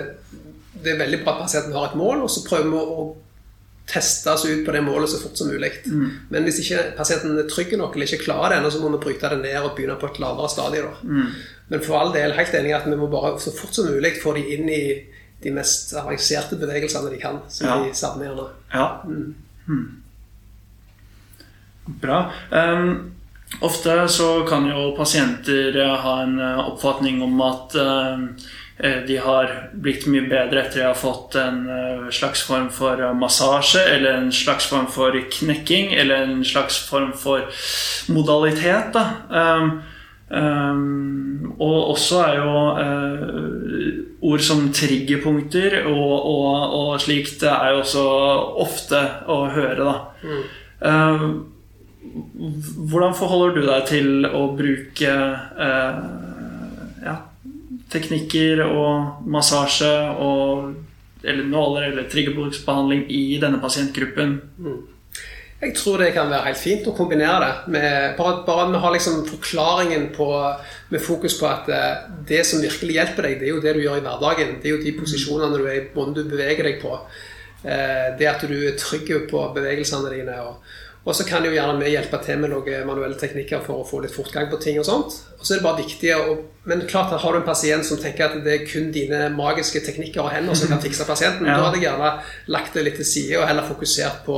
[0.84, 3.10] det er veldig bra at pasienten har et mål, og så prøver vi å
[3.90, 5.72] teste oss ut på det målet så fort som mulig.
[6.30, 9.02] Men hvis ikke pasienten er trygg nok eller ikke klarer det ennå, så må vi
[9.06, 10.86] bryte det ned og begynne på et lavere stadie.
[11.04, 11.32] Mm.
[11.74, 14.16] Men for all del helt enig i at vi må bare så fort som mulig
[14.22, 14.82] få de inn i
[15.44, 17.78] de mest avanserte bevegelsene de kan, som Ja.
[17.84, 18.50] de savner gjerne.
[18.74, 18.88] Ja.
[19.06, 20.02] Hmm.
[22.02, 22.32] Bra.
[22.52, 23.16] Um
[23.62, 28.50] ofte så kan jo pasienter eh, ha en eh, oppfatning om at ehm, eh,
[29.08, 33.16] de har blitt mye bedre etter de har fått en eh, slags form for eh,
[33.18, 37.44] massasje, eller en slags form for knekking, eller en slags form for
[38.08, 38.94] modalitet.
[38.96, 39.04] Da.
[39.30, 39.82] um,
[40.32, 47.74] ehm, og også er jo uh, ord som triggerpunkter og, og, og slikt det er
[47.74, 48.04] jo også
[48.64, 50.36] ofte å høre, da.
[50.88, 51.26] Eh,
[52.00, 55.16] hvordan forholder du deg til å bruke
[55.60, 56.00] uh,
[57.04, 57.18] ja,
[57.92, 60.70] teknikker og massasje og
[61.24, 64.38] eller nåler eller triggerboksbehandling i denne pasientgruppen?
[65.60, 67.72] Jeg tror det kan være helt fint å kombinere det.
[67.76, 70.30] Med, bare, bare vi har liksom forklaringen på,
[70.94, 73.82] med fokus på at eh, det som virkelig hjelper deg, det er jo det du
[73.84, 74.54] gjør i hverdagen.
[74.62, 76.94] Det er jo de posisjonene du er du beveger deg på.
[77.66, 80.40] Eh, Det at du er trygg på bevegelsene dine.
[80.48, 80.64] Og,
[81.10, 84.02] og så kan jo gjerne vi hjelpe til med noen manuelle teknikker for å få
[84.04, 85.16] litt fortgang på ting og sånt.
[85.40, 86.36] Og så er det bare viktig å
[86.70, 90.22] Men klart har du en pasient som tenker at det er kun dine magiske teknikker
[90.22, 91.56] og hender som kan fikse pasienten, Ja.
[91.58, 92.12] da hadde jeg gjerne
[92.54, 94.38] lagt det litt til side og heller fokusert på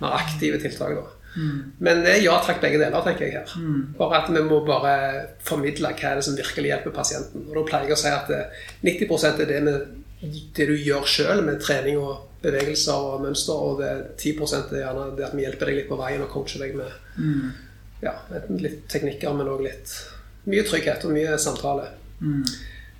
[0.00, 0.94] mer aktive tiltak.
[0.96, 1.04] da.
[1.36, 3.50] Men det er ja takk, begge deler, tenker jeg her.
[3.98, 7.44] Bare at vi må bare formidle hva er det som virkelig hjelper pasienten.
[7.50, 9.86] Og da pleier jeg å si at eh, 90 er det, med,
[10.56, 14.78] det du gjør sjøl med trening og bevegelser og mønster, og det er 10 er
[14.84, 16.94] gjerne det at vi hjelper deg litt på veien og coacher deg med
[18.04, 19.92] ja, enten litt teknikker, men òg litt
[20.46, 21.88] mye trygghet og mye samtale.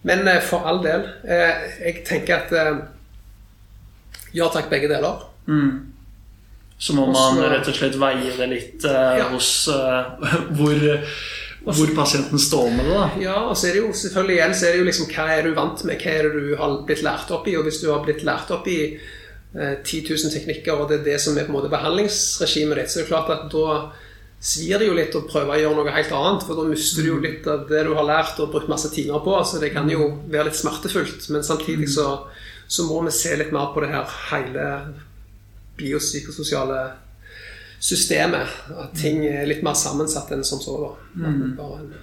[0.07, 2.79] Men eh, for all del, eh, jeg tenker at eh,
[4.37, 5.23] ja takk, begge deler.
[6.79, 9.29] Så må man Også- rett og slett veie det litt eh, Ja.
[9.33, 10.27] hos eh,
[10.59, 10.83] hvor,
[11.67, 12.97] hvor pasienten står med det.
[12.97, 13.07] da.
[13.23, 15.43] Ja, og så er det jo selvfølgelig igjen så er det jo liksom hva er
[15.49, 17.89] du vant med, hva er det du har blitt lært opp i, og hvis du
[17.93, 18.81] har blitt lært opp i
[19.57, 23.03] 10 000 teknikker, og det er det som er på en måte behandlingsregimet ditt, så
[23.03, 23.77] er klart at da
[24.47, 27.15] svir det jo litt å prøve å gjøre noe helt annet, for da mister du
[27.15, 29.89] jo litt av det du har lært og brukt masse timer på, så det kan
[29.91, 32.07] jo være litt smertefullt, men samtidig så,
[32.69, 34.69] så må vi se litt mer på det her hele
[35.81, 36.81] biopsykososiale
[37.87, 40.93] systemet, at ting er litt mer sammensatt enn som så da.
[41.29, 41.95] At bare en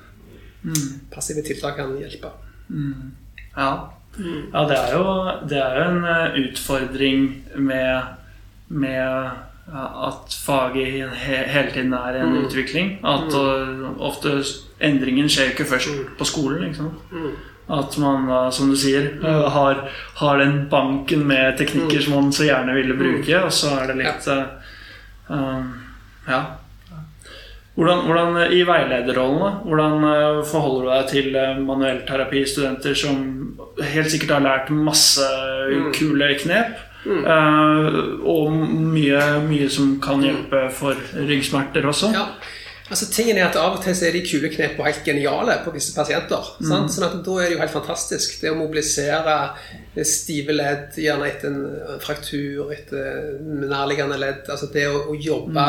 [1.14, 2.30] passive tiltak kan hjelpe.
[3.54, 3.72] Ja,
[4.20, 5.06] ja det, er jo,
[5.50, 7.24] det er jo en eh, utfordring
[7.56, 8.02] med,
[8.68, 9.32] med
[9.74, 13.00] at faget he, hele tiden er en utvikling.
[13.06, 13.98] At mm.
[14.00, 14.36] ofte
[14.84, 16.68] endringen skjer ikke først på skolen.
[16.68, 17.42] Ikke sant?
[17.72, 19.86] At man, som du sier, eh, har,
[20.20, 24.02] har den banken med teknikker som man så gjerne ville bruke, og så er det
[24.04, 24.76] litt eh,
[25.30, 25.72] um,
[26.28, 26.44] Ja.
[27.74, 33.24] Hvordan, hvordan eh, I veilederrollen, da, hvordan eh, forholder du deg til eh, manuellterapistudenter som
[33.82, 35.30] helt sikkert har lært masse
[35.98, 36.90] kule knep?
[37.04, 37.26] Mm.
[38.32, 38.54] og
[38.96, 40.96] mye, mye som kan hjelpe for
[41.28, 42.14] ryggsmerter også.
[42.16, 42.22] Ja.
[42.88, 45.74] Altså tingen er at Av og til så er de kule knepene helt geniale på
[45.76, 46.48] visse pasienter.
[46.64, 46.94] sant?
[46.96, 48.38] Sånn at Da er det jo helt fantastisk.
[48.40, 49.36] Det å mobilisere
[50.08, 55.68] stive ledd, gjerne etter en fraktur, etter nærliggende ledd altså Det å, å jobbe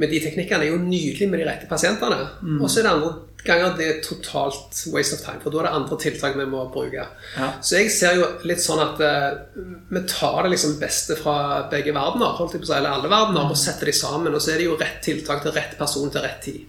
[0.00, 2.22] med de teknikkene er jo nydelige med de rette pasientene.
[2.60, 5.66] Og så er det andre ganger det er totalt waste of time, for da er
[5.68, 7.06] det andre tiltak vi må bruke.
[7.36, 7.48] Ja.
[7.64, 11.36] Så jeg ser jo litt sånn at uh, vi tar det liksom beste fra
[11.72, 14.36] begge verdener, holdt jeg på å si, eller alle verdener, og setter de sammen.
[14.36, 16.60] Og så er det jo rett tiltak til rett person til rett tid.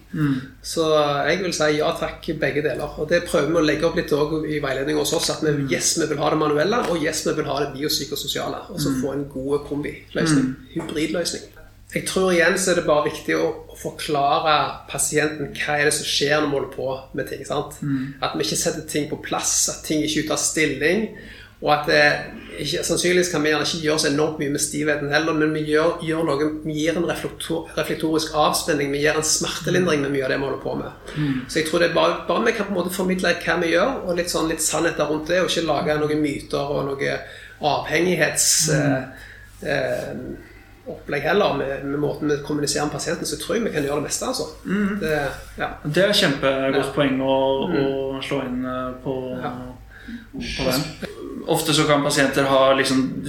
[0.72, 0.88] Så
[1.28, 2.98] jeg vil si ja takk, begge deler.
[3.00, 5.94] Og det prøver vi å legge opp litt i veiledning hos oss, at vi, yes,
[6.00, 8.66] vi vil ha det manuelle, og yes, vi vil ha det biopsykososiale.
[8.72, 10.54] Og så få en god kombiløsning.
[10.72, 11.51] Hybridløsning.
[11.92, 14.54] Jeg tror igjen så er det bare viktig å, å forklare
[14.88, 17.44] pasienten hva er det som skjer når vi holder på med ting.
[17.44, 17.76] sant?
[18.24, 21.10] At vi ikke setter ting på plass, at ting ikke tar stilling.
[21.62, 22.00] Og at det
[22.58, 25.62] ikke, Sannsynligvis kan vi gjerne ikke gjøre så enormt mye med stivheten heller, men vi
[25.68, 30.26] gjør, gjør noe, vi gir en reflektor, reflektorisk avspenning, vi gir en smertelindring med mye
[30.26, 31.12] av det vi holder på med.
[31.48, 33.72] Så jeg tror det er bare, bare vi kan på en måte formidle hva vi
[33.72, 37.18] gjør, og litt sånn litt sannheter rundt det, og ikke lage noen myter og noe
[37.72, 38.48] avhengighets...
[38.76, 39.28] Eh,
[39.68, 40.48] eh,
[40.86, 44.00] opplegg heller med, med måten vi kommuniserer med pasienten, så tror jeg vi kan gjøre
[44.00, 44.26] det meste.
[44.26, 44.48] altså.
[45.00, 45.12] Det,
[45.58, 45.68] ja.
[45.84, 46.92] Det er kjempegodt Ja.
[46.96, 47.36] poeng å,
[47.70, 49.52] å slå inn eh, på, Ja.
[50.32, 50.82] på den.
[51.46, 53.24] Ofte så kan pasienter ha liksom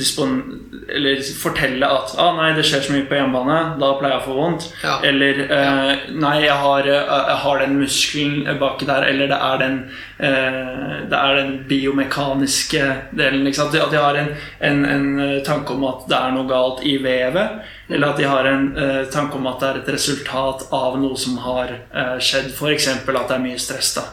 [1.40, 4.36] fortelle at ah, 'nei, det skjer så mye på hjemmebane, da pleier jeg å få
[4.38, 4.68] vondt'.
[4.84, 4.96] Ja.
[5.04, 9.58] Eller eh, 'nei, jeg har, eh, jeg har den muskelen baki der', eller det er
[9.64, 9.78] den,
[10.20, 13.44] eh, det er den biomekaniske delen.
[13.44, 13.72] Liksom.
[13.74, 16.98] At de, har en, en, en eh, tanke om at det er noe galt i
[16.98, 17.64] vevet.
[17.90, 21.18] Eller at de har en eh, tanke om at det er et resultat av noe
[21.20, 22.52] som har eh, skjedd.
[22.54, 22.88] F.eks.
[22.88, 23.96] at det er mye stress.
[23.98, 24.08] da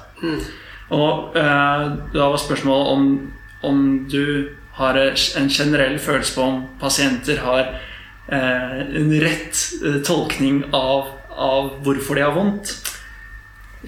[0.90, 1.84] Og eh,
[2.14, 3.32] da var spørsmålet om,
[3.66, 7.74] om du har en generell følelse på om pasienter har
[8.32, 12.78] eh, en rett eh, tolkning av, av hvorfor de har vondt.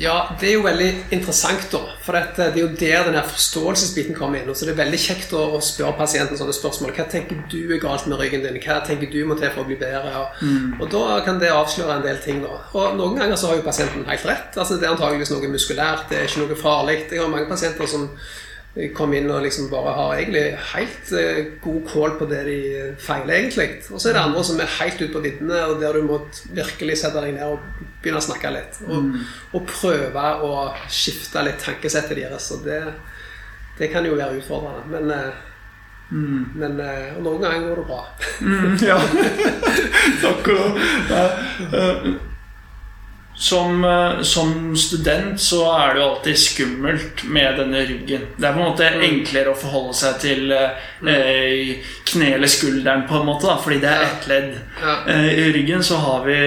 [0.00, 1.80] Ja, det er jo veldig interessant, da.
[2.00, 4.48] For det er jo der den forståelsesbiten kommer inn.
[4.48, 6.94] Og så det er veldig kjekt å, spørre pasienten sånne spørsmål.
[6.96, 8.56] Hva tenker du er galt med ryggen din?
[8.64, 10.14] Hva tenker du må til for å bli bedre?
[10.22, 12.40] Og, og da kan det avsløre en del ting.
[12.40, 12.62] da.
[12.72, 14.56] Og noen ganger så har jo pasienten helt rett.
[14.56, 16.96] Altså Det er antageligvis noe muskulært, det er ikke noe farlig.
[17.12, 18.08] Jeg har mange pasienter som
[18.96, 22.54] kom inn og liksom bare har egentlig helt eh, god kål på det de
[23.04, 23.66] feiler, egentlig.
[23.92, 26.18] Og så er det andre som er helt ute på viddene, og der du må
[26.56, 27.60] virkelig sette deg ned og
[28.00, 28.80] begynne å snakke litt.
[28.88, 29.12] Og,
[29.52, 30.52] og prøve å
[30.88, 32.48] skifte litt tankesettet deres.
[32.56, 32.80] Og det,
[33.78, 34.88] det kan jo være utfordrende.
[34.96, 35.32] Men,
[36.12, 36.42] Mm.
[36.60, 38.00] men eh, og noen ganger går det bra.
[38.84, 38.98] ja.
[40.20, 40.82] Takk og lov.
[41.08, 42.31] Ja.
[43.42, 48.20] Eh, Som, eh, som student så er det jo alltid skummelt med denne ryggen.
[48.38, 53.18] Det er på en måte enklere å forholde seg til eh, kne eller skulderen, på
[53.18, 54.54] en måte, da, fordi det er ett ledd.
[55.08, 56.38] Eh, I ryggen så har vi,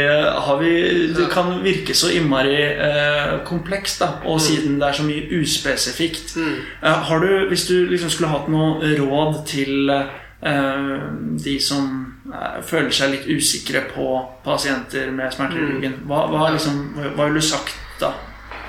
[0.47, 0.73] har vi
[1.17, 6.37] Det kan virke så innmari eh, komplekst, da, og siden det er så mye uspesifikt.
[6.81, 10.99] Eh, har du, hvis du liksom skulle hatt noe råd til eh,
[11.43, 12.14] de som eh,
[12.65, 14.05] føler seg litt usikre på
[14.45, 15.99] pasienter med smerter i ryggen.
[16.09, 16.79] Hva, hva, liksom,
[17.15, 18.13] hva ville du sagt da?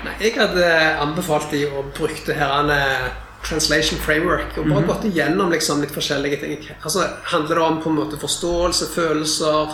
[0.05, 0.65] Nei, jeg hadde
[1.01, 3.07] anbefalt de å bruke det her en, eh,
[3.47, 6.57] translation framework og bare gått igjennom liksom, litt forskjellige ting.
[6.81, 9.73] Altså, Handler det om på en måte forståelse, følelser,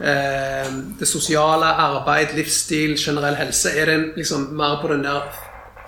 [0.00, 3.74] eh, det sosiale, arbeid, livsstil, generell helse?
[3.76, 5.28] Er det liksom mer på den der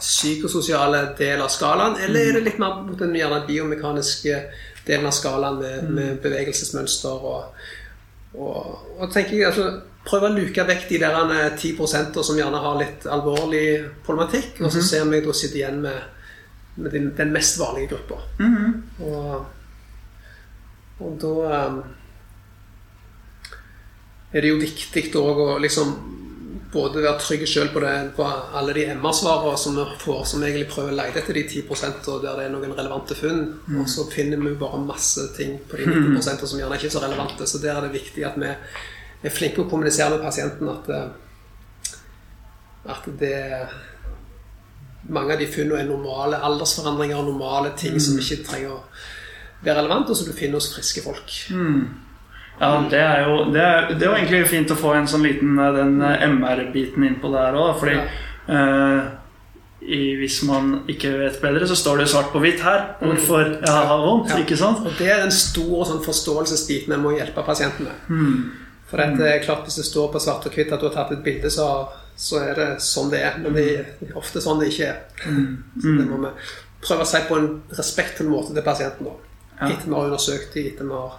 [0.01, 4.39] psykososiale delen av skalaen, eller er det litt mer mot den gjerne biomekaniske
[4.91, 7.63] delen av skalaen med, med bevegelsesmønster og,
[8.35, 8.59] og,
[8.99, 9.71] og tenker jeg, altså,
[10.01, 13.65] Prøve å luke vekk de der eh, 10 som gjerne har litt alvorlig
[14.07, 15.99] problematikk, og så ser vi da sitter igjen med,
[16.81, 18.17] med den, den mest vanlige gruppa.
[19.05, 19.45] og,
[21.05, 21.77] og da um,
[24.33, 25.93] er det jo viktig å liksom
[26.73, 27.83] både være trygg sjøl på,
[28.17, 28.27] på
[28.59, 31.65] alle de MR-svarene som vi får, som egentlig prøver å lete etter de 10
[32.13, 33.43] og der det er noen relevante funn.
[33.81, 37.03] Og så finner vi bare masse ting på de 90% som gjerne ikke er så
[37.03, 37.49] relevante.
[37.51, 41.97] Så der er det viktig at vi er flinke å kommunisere med pasienten at, eh,
[42.95, 43.39] at det
[45.11, 48.85] mange av de funnene er normale aldersforandringer og normale ting som ikke trenger å
[49.65, 51.35] være relevante, og som du finner hos friske folk.
[52.61, 55.57] Ja, det er jo det er, det er egentlig fint å få en sånn liten
[55.57, 57.71] eh, den eh, MR-biten innpå der òg.
[57.81, 59.07] Fordi eh,
[59.81, 63.47] i, hvis man ikke vet bedre, så står det jo svart på hvitt her hvorfor
[63.55, 64.35] jeg har vondt.
[64.35, 64.43] Ja.
[64.45, 64.85] ikke sant?
[64.85, 68.13] Og det er en stor sånn forståelsesbit vi må hjelpe pasienten med.
[68.91, 71.15] For det er klart Hvis det står på svart og hvitt at du har tatt
[71.15, 71.69] et bilde, så,
[72.19, 73.41] så er det sånn det er.
[73.41, 75.01] Men det er ofte sånn det ikke er.
[75.81, 76.35] Så det må vi
[76.85, 79.09] prøve å si på en respektfull måte til pasienten.
[79.09, 79.17] da.
[79.71, 81.19] Etter vi har undersøkt dem, etter vi har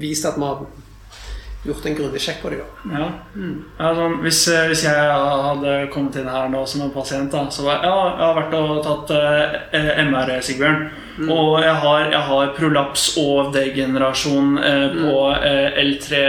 [0.00, 0.66] vist at vi har
[1.66, 2.60] gjort en grundig sjekk på dem.
[2.92, 2.98] Ja.
[3.00, 3.08] Ja.
[3.80, 7.46] Ja, sånn, hvis, eh, hvis jeg hadde kommet inn her nå som en pasient, da,
[7.50, 10.86] så var ja, jeg har vært og tatt eh, MR, Sigbjørn.
[11.32, 16.22] Og jeg har, jeg har prolaps og degenerasjon eh, på eh, L3,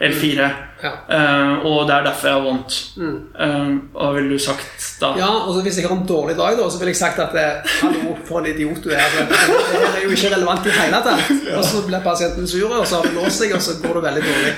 [0.00, 0.48] L4.
[0.82, 0.90] Ja.
[1.12, 2.76] Uh, og det er derfor jeg har vondt.
[2.96, 5.10] Eh, hva ville du sagt da?
[5.18, 7.74] Ja, og Hvis jeg har en dårlig dag, da, så ville jeg sagt at eh,
[7.82, 9.04] Hallo, for en idiot du er.
[9.04, 11.34] Altså, det er jo ikke relevant i hele tatt.
[11.58, 14.04] Og så blir pasienten sur, og så har det låst seg, og så går det
[14.06, 14.54] veldig dårlig.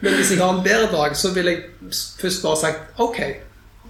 [0.00, 1.92] Men hvis jeg har en bedre dag, så ville jeg
[2.22, 3.20] først bare sagt ok.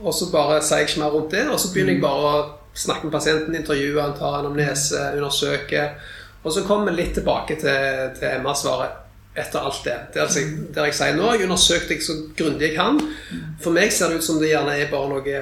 [0.03, 2.43] Og så bare sier jeg ikke mer rundt det, og så begynner jeg bare å
[2.75, 5.87] snakke med pasienten, intervjue han, ta anamnese, undersøke.
[6.43, 9.04] Og så kommer vi litt tilbake til, til MR-svaret
[9.35, 9.99] etter alt det.
[10.14, 13.01] Der jeg, der jeg sier nå jeg undersøkte jeg så grundig jeg kan.
[13.62, 15.39] For meg ser det ut som det gjerne er bare noe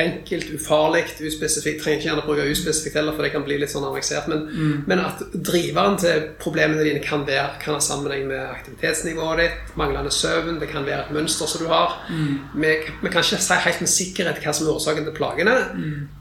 [0.00, 1.82] enkelt, ufarlig, uspesifikt.
[1.82, 4.30] Trenger ikke gjerne bruke uspesifikt heller, for det kan bli litt sånn avansert.
[4.32, 4.46] Men,
[4.88, 10.12] men at driveren til problemene dine kan, være, kan ha sammenheng med aktivitetsnivået ditt, manglende
[10.14, 11.98] søvn, det kan være et mønster som du har.
[12.54, 12.72] Vi,
[13.02, 15.58] vi kan ikke si helt med sikkerhet hva som er årsaken til plagene.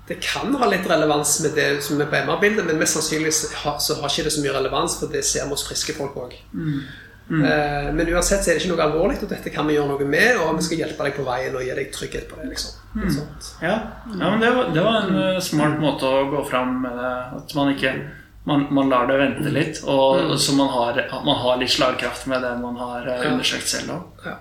[0.09, 3.51] Det kan ha litt relevans med det som er på MR-bildet, men mest sannsynlig så
[3.63, 6.17] har, så har ikke det så mye relevans, for det ser vi hos friske folk
[6.17, 6.33] òg.
[7.29, 10.05] Eh, Men uansett så er det ikke noe alvorlig, og dette kan vi gjøre noe
[10.09, 12.47] med, og vi skal hjelpe deg på veien og gi deg trygghet på det.
[12.55, 12.79] liksom.
[12.95, 13.03] Mm.
[13.61, 13.75] Ja,
[14.17, 17.13] ja men det var, det var en uh, smart måte å gå fram med det.
[17.37, 17.93] At man ikke
[18.49, 22.41] man, man lar det vente litt, og så man har, man har litt slagkraft med
[22.41, 24.25] det man har uh, undersøkt selv òg.
[24.25, 24.39] Ja.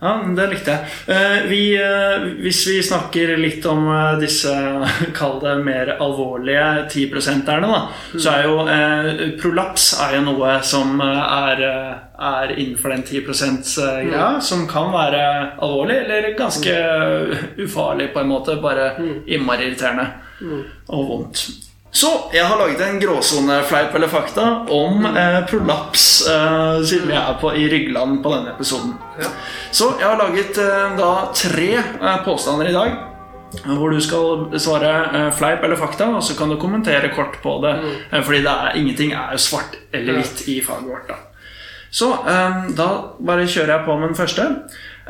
[0.00, 0.92] Ja, det likte jeg.
[1.12, 4.52] Eh, vi, eh, hvis vi snakker litt om eh, disse,
[5.18, 7.82] kall det mer alvorlige 10-prosenterne, da,
[8.16, 9.10] så er jo eh,
[9.42, 11.60] prolaps er jo noe som er,
[12.16, 15.22] er innenfor den 10 %-greia, som kan være
[15.60, 16.76] alvorlig eller ganske
[17.60, 18.56] ufarlig på en måte.
[18.64, 18.94] Bare
[19.26, 20.08] innmari irriterende
[20.88, 21.44] og vondt.
[22.00, 27.34] Så jeg har laget en gråsonefleip eller fakta om eh, prolaps, eh, siden vi er
[27.42, 28.94] på, i ryggland på denne episoden.
[29.20, 29.28] Ja.
[29.74, 32.94] Så jeg har laget eh, da tre eh, påstander i dag.
[33.66, 37.58] Hvor du skal svare eh, fleip eller fakta, og så kan du kommentere kort på
[37.66, 37.74] det.
[38.12, 41.10] eh, Fordi det er, ingenting er jo svart eller hvitt i faget vårt.
[41.10, 41.18] da
[41.90, 42.12] Så
[42.78, 42.88] da
[43.18, 44.44] bare kjører jeg på med den første.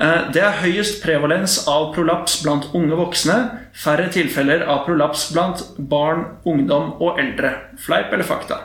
[0.01, 3.37] Eh, Det er høyest prevalens av prolaps blant unge voksne.
[3.77, 7.55] Færre tilfeller av prolaps blant barn, ungdom og eldre.
[7.79, 8.61] Fleip eller fakta?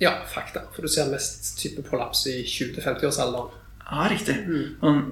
[0.00, 0.62] ja, fakta.
[0.72, 3.50] For du ser mest type prolaps i 20-50-årsalderen.
[3.90, 4.36] Ja, riktig.
[4.80, 5.02] Sånn,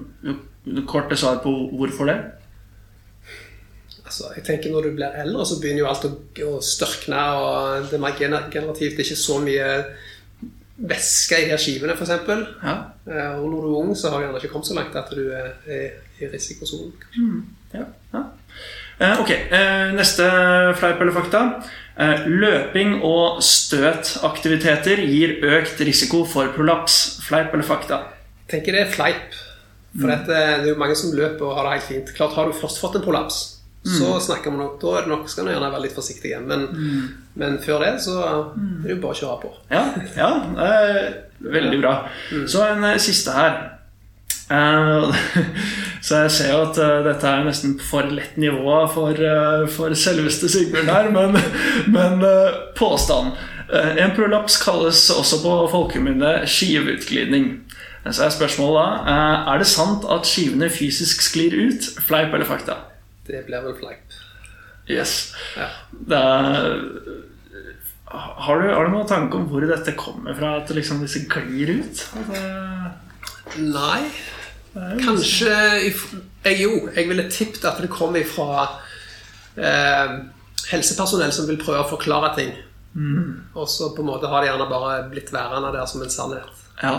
[0.89, 2.15] Korte svar på hvorfor det?
[4.05, 6.11] Altså, jeg tenker Når du blir eldre, så begynner jo alt å,
[6.49, 7.19] å størkne.
[7.37, 8.97] og Det er mer generativt.
[8.97, 9.69] Det er ikke så mye
[10.79, 12.09] væske i her skivene, f.eks.
[12.63, 12.75] Ja.
[13.35, 15.31] Og når du er ung, så har du gjerne ikke kommet så langt at du
[15.35, 15.53] er,
[16.19, 16.93] i risikosonen.
[17.17, 17.43] Mm.
[17.73, 18.23] ja, ja.
[18.99, 20.25] Eh, ok, eh, neste
[20.75, 21.43] fleip eller fakta.
[21.99, 27.19] Eh, løping og støtaktiviteter gir økt risiko for prolaps.
[27.23, 28.01] Fleip eller fakta?
[28.43, 29.37] Jeg tenker det er fleip.
[29.95, 30.27] For dette,
[30.61, 32.11] det er jo mange som løper og har det helt fint.
[32.17, 33.58] Klart Har du først fått en prolaps,
[33.97, 36.39] så snakker man nok, da er det nok, skal man gjerne være litt forsiktige.
[36.45, 36.67] Men,
[37.39, 38.39] men før det så er
[38.83, 39.51] det jo bare å kjøre på.
[39.73, 39.83] Ja,
[40.17, 41.11] ja det er
[41.57, 41.93] veldig bra.
[42.49, 43.59] Så en eh, siste her.
[44.49, 45.21] Eh,
[46.05, 49.23] så jeg ser jo at eh, dette er nesten for lett nivå for,
[49.73, 51.39] for selveste Sigbjørn her, men,
[51.95, 52.27] men
[52.79, 53.37] påstand.
[53.69, 57.51] En prolaps kalles også på folkemunne skiveutglidning.
[58.07, 61.89] Så er spørsmålet da eh, Er det sant at skivene fysisk sklir ut?
[62.07, 62.77] Fleip eller fakta?
[63.29, 64.15] Det blir vel fleip.
[64.89, 65.15] Yes.
[65.57, 65.67] Ja.
[65.91, 66.69] Det er,
[68.09, 71.75] har, du, har du noen tanke om hvor dette kommer fra, at liksom disse glir
[71.83, 72.03] ut?
[72.17, 74.09] At det- Nei.
[75.01, 78.65] Kanskje jeg, Jo, jeg ville tippet at det kommer fra
[79.57, 80.11] eh,
[80.69, 82.51] helsepersonell som vil prøve å forklare ting.
[83.55, 86.61] Og så på en måte har de gjerne bare blitt værende der som en sannhet.
[86.81, 86.93] Ja.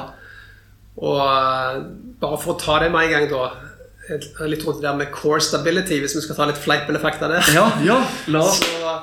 [1.00, 1.80] Og eh,
[2.22, 3.69] bare for å ta det med en gang, da eh,
[4.10, 7.54] Litt rundt det der med core stability, hvis vi skal ta litt fleipende fakta der.
[7.54, 8.02] ja, ja,
[8.34, 9.00] la oss Så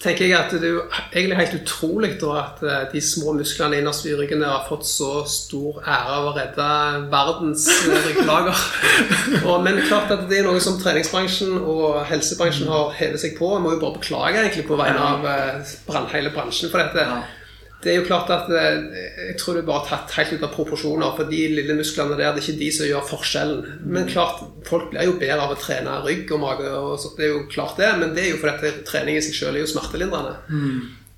[0.00, 3.80] tenker jeg at det er jo egentlig helt utrolig da at eh, de små musklene
[3.82, 6.68] innerst i ryggen har fått så stor ære av å redde
[7.12, 7.66] verdens
[8.06, 8.62] rygglager.
[9.66, 13.52] Men klart at det er noe som treningsbransjen og helsebransjen har hevet seg på.
[13.56, 17.04] Jeg må jo bare beklage egentlig på vegne av eh, hele bransjen for dette.
[17.80, 18.82] Det er jo klart at eh,
[19.30, 21.16] Jeg tror det er bare tatt helt ut av proporsjoner.
[21.16, 23.82] For de lille musklene der, det er ikke de som gjør forskjellen.
[23.88, 26.70] Men klart, folk blir jo bedre av å trene rygg og mage.
[26.76, 29.24] Og så, det er jo klart det, Men det er jo fordi at trening i
[29.24, 30.36] seg selv er jo smertelindrende.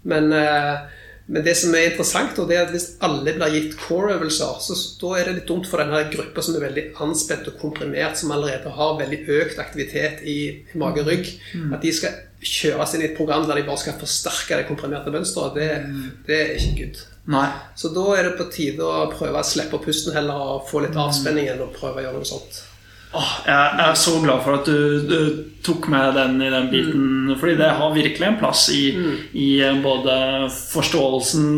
[0.03, 1.03] Men, eh,
[1.33, 4.79] men det som er interessant, og det er at hvis alle blir gitt core-øvelser, så
[5.01, 8.35] da er det litt dumt for denne gruppa som er veldig anspent og komprimert, som
[8.35, 10.39] allerede har veldig økt aktivitet i
[10.75, 11.31] mage og rygg,
[11.73, 15.13] at de skal kjøres inn i et program der de bare skal forsterke det komprimerte
[15.15, 15.57] mønsteret.
[15.57, 17.01] Det, det er ikke good.
[17.33, 17.47] Nei.
[17.79, 20.99] Så da er det på tide å prøve å slippe pusten heller og få litt
[20.99, 22.63] avspenning enn å prøve å gjøre noe sånt.
[23.13, 25.17] Åh, jeg jeg er så glad for at du, du
[25.65, 27.33] tok med den i den biten.
[27.39, 28.85] Fordi det har virkelig en plass i,
[29.37, 30.15] i eh, både
[30.49, 31.51] forståelsen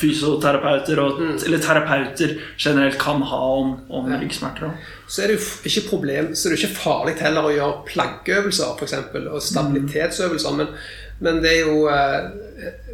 [0.00, 4.74] fysioterapeuter og eller terapeuter generelt kan ha om, om ryggsmerter.
[5.08, 7.86] Så er det jo ikke problem, så er det jo ikke farlig heller å gjøre
[7.88, 10.58] plankeøvelser for eksempel, og stabilitetsøvelser.
[10.58, 10.74] Men,
[11.24, 12.28] men det er jo eh,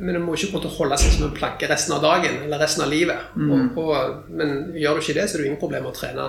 [0.00, 2.86] Men du må ikke måtte holde seg som en planke resten av dagen eller resten
[2.86, 3.34] av livet.
[3.34, 6.28] Og, og, men gjør du ikke det, så er det jo ingen problem å trene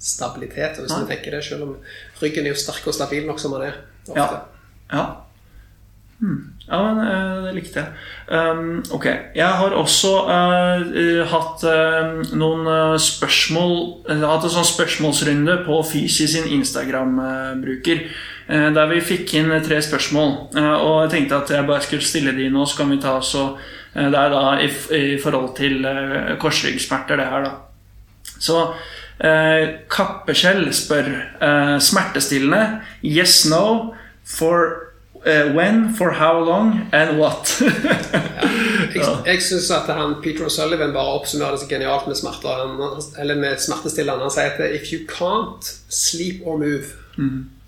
[0.00, 0.80] stabilitet.
[0.80, 1.02] Hvis Nei.
[1.02, 1.76] du tenker det, Selv om
[2.22, 3.82] ryggen er jo sterk og stabil nok som den er.
[4.08, 4.40] ofte.
[4.92, 4.96] Ja.
[4.96, 5.08] ja.
[6.20, 6.52] Hmm.
[6.68, 7.92] Ja, men eh, det likte jeg.
[8.28, 9.06] Um, ok.
[9.34, 12.68] Jeg har også eh, hatt uh, noen
[13.00, 13.72] spørsmål
[14.04, 18.04] Jeg har hatt en sånn spørsmålsrunde på Fysi sin Instagram-bruker.
[18.50, 20.30] der vi fikk inn tre spørsmål.
[20.58, 23.44] Og jeg tenkte at jeg bare skulle stille de nå, så kan vi ta så
[23.94, 25.86] Det er da i, i forhold til
[26.38, 27.52] korsryggsmerter, det her, da.
[28.42, 28.72] Så
[29.20, 31.08] eh, Kappeskjell spør
[31.40, 32.80] eh, smertestillende.
[33.04, 33.94] Yes, no.
[34.24, 34.92] For
[35.24, 37.50] eh, when, for how long, and what?
[38.90, 42.62] Jeg, jeg syns at han, Peter O'Sullivan bare oppsummerer det så genialt med smerter.
[43.22, 44.24] Eller med smertestillende.
[44.26, 46.88] Han sier at if you can't sleep or move,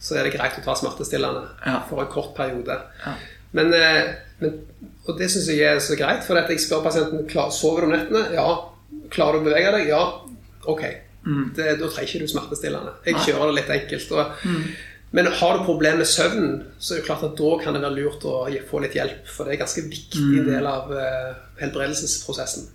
[0.03, 1.77] så er det greit å ta smertestillende Ja.
[1.89, 2.75] for en kort periode.
[3.05, 3.15] Ja.
[3.53, 4.59] Men, eh, men,
[5.07, 8.25] og det syns jeg er så greit, for jeg spør pasienten sover du om nettene.
[8.35, 8.49] Ja.
[9.13, 9.89] Klarer du å bevege deg?
[9.93, 10.03] Ja.
[10.67, 10.83] Ok.
[11.25, 12.93] Det, da trenger ikke du smertestillende.
[13.07, 14.13] Jeg kjører det litt enkelt.
[14.13, 14.49] Og,
[15.13, 17.99] Men har du problemer med søvnen, så er det klart at da kan det være
[17.99, 19.27] lurt å få litt hjelp.
[19.29, 22.71] For det er en ganske viktig del av uh, helbredelsesprosessen.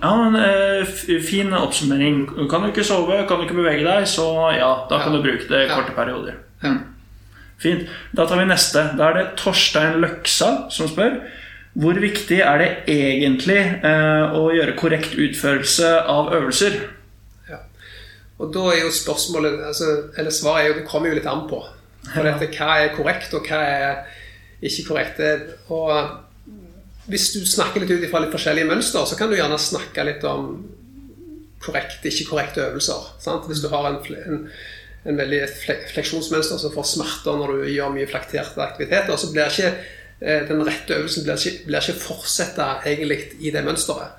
[0.00, 0.86] ja, men uh,
[1.26, 2.22] Fin oppsummering.
[2.50, 5.18] Kan du ikke sove, kan du ikke bevege deg, så ja, da kan Ja.
[5.18, 5.82] du bruke det i Ja.
[5.94, 6.34] perioder.
[6.62, 6.76] Ja.
[7.58, 7.88] Fint.
[8.16, 8.96] Da tar vi neste.
[8.96, 11.20] Da er det Torstein Løksa som spør.
[11.78, 16.80] Hvor viktig er det egentlig eh, å gjøre korrekt utførelse av øvelser?
[17.50, 17.60] Ja.
[18.42, 21.46] Og da er jo spørsmålet altså, Eller svaret er jo det kommer jo litt an
[21.50, 21.60] på.
[22.10, 24.02] For dette, hva er korrekt, og hva er
[24.66, 25.22] ikke korrekt.
[25.70, 25.94] Og
[27.10, 30.26] hvis du snakker litt ut ifra litt forskjellige mønster, så kan du gjerne snakke litt
[30.26, 30.50] om
[31.62, 33.14] korrekt, ikke korrekte øvelser.
[33.22, 33.46] Sant?
[33.46, 34.44] Hvis du har en, en,
[35.06, 35.44] en veldig
[35.94, 40.60] fleksjonsmønster som får smerter når du gjør mye flakterte aktiviteter, så blir ikke eh, den
[40.66, 44.18] rette øvelsen blir ikke, blir ikke fortsette egentlig i det mønsteret.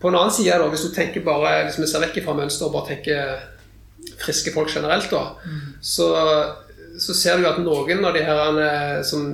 [0.00, 2.68] På en annen side, da, hvis du tenker bare, hvis vi ser vekk fra mønsteret
[2.68, 3.40] og bare tenker
[4.20, 5.24] friske folk generelt, da,
[5.84, 6.10] så,
[7.00, 9.26] så ser du at noen av de her eh, som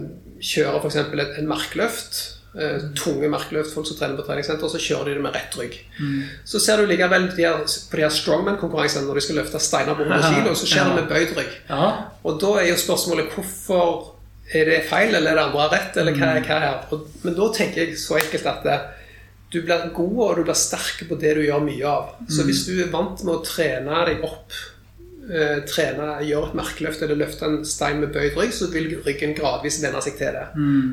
[0.42, 0.96] kjører f.eks.
[1.02, 2.18] et, en merkløft
[2.58, 5.78] eh, tunge merkeløft, folk som trener på treningssenter, så kjører de det med rett rygg.
[6.44, 9.94] Så ser du likevel de her, på de her strongman-konkurransene når de skal løfte steiner
[9.98, 11.56] på 100 kg, så skjer det med bøyd rygg.
[11.70, 11.88] Ja,
[12.26, 14.12] Og da er jo spørsmålet hvorfor
[14.54, 17.00] er det feil, eller er det andre rett, eller hva er hva er det?
[17.24, 18.78] Men da tenker jeg så enkelt at det,
[19.50, 22.14] du blir god og du blir sterk på det du gjør mye av.
[22.30, 24.54] Så hvis du er vant med å trene deg opp
[25.30, 29.34] eh, trene, gjøre et merkeløft eller løfte en stein med bøyd rygg, så vil ryggen
[29.38, 30.44] gradvis venne seg til det.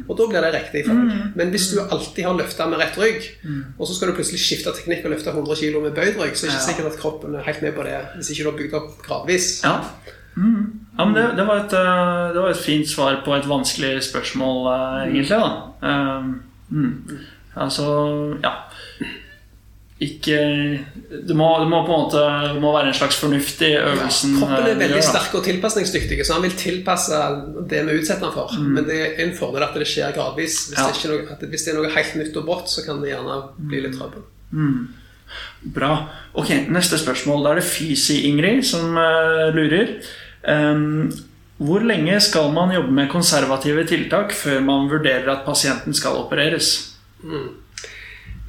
[0.08, 1.28] Og da blir det riktig for deg.
[1.38, 3.30] Men hvis du alltid har løfta med rett rygg,
[3.78, 6.46] og så skal du plutselig skifte teknikk og løfte 100 kg med bøyd rygg, så
[6.48, 8.60] er det ikke sikkert at kroppen er helt med på det hvis ikke du har
[8.64, 9.52] bygd opp gradvis.
[9.66, 9.76] Ja.
[10.36, 10.80] Mm.
[10.98, 14.00] ja men det, det, var et, eh, det var et fint svar på et vanskelig
[14.08, 15.38] spørsmål, eh, egentlig.
[15.38, 17.20] da um, mm.
[17.54, 17.86] Altså,
[18.42, 18.54] ja
[20.02, 20.38] Ikke
[21.28, 22.24] det må, det må på en måte
[22.60, 24.34] må være en slags fornuft i øvelsen.
[24.40, 27.20] Kroppen eh, er veldig gjør, sterk og tilpasningsdyktig, så han vil tilpasse
[27.70, 28.58] det vi utsetter han for.
[28.58, 30.58] Men det er en fordel at det skjer gradvis.
[30.74, 30.90] Hvis, Mm.
[30.90, 30.90] Ja.
[30.98, 33.38] det, er noe, hvis det er noe helt nytt og brått, så kan det gjerne
[33.70, 34.26] bli litt trøbbel.
[35.78, 35.94] Bra.
[36.34, 37.46] Ok, Neste spørsmål.
[37.46, 39.96] Da er det Fysi Ingrid som uh, lurer.
[40.44, 41.12] Um,
[41.64, 46.96] hvor lenge skal man jobbe med konservative tiltak før man vurderer at pasienten skal opereres?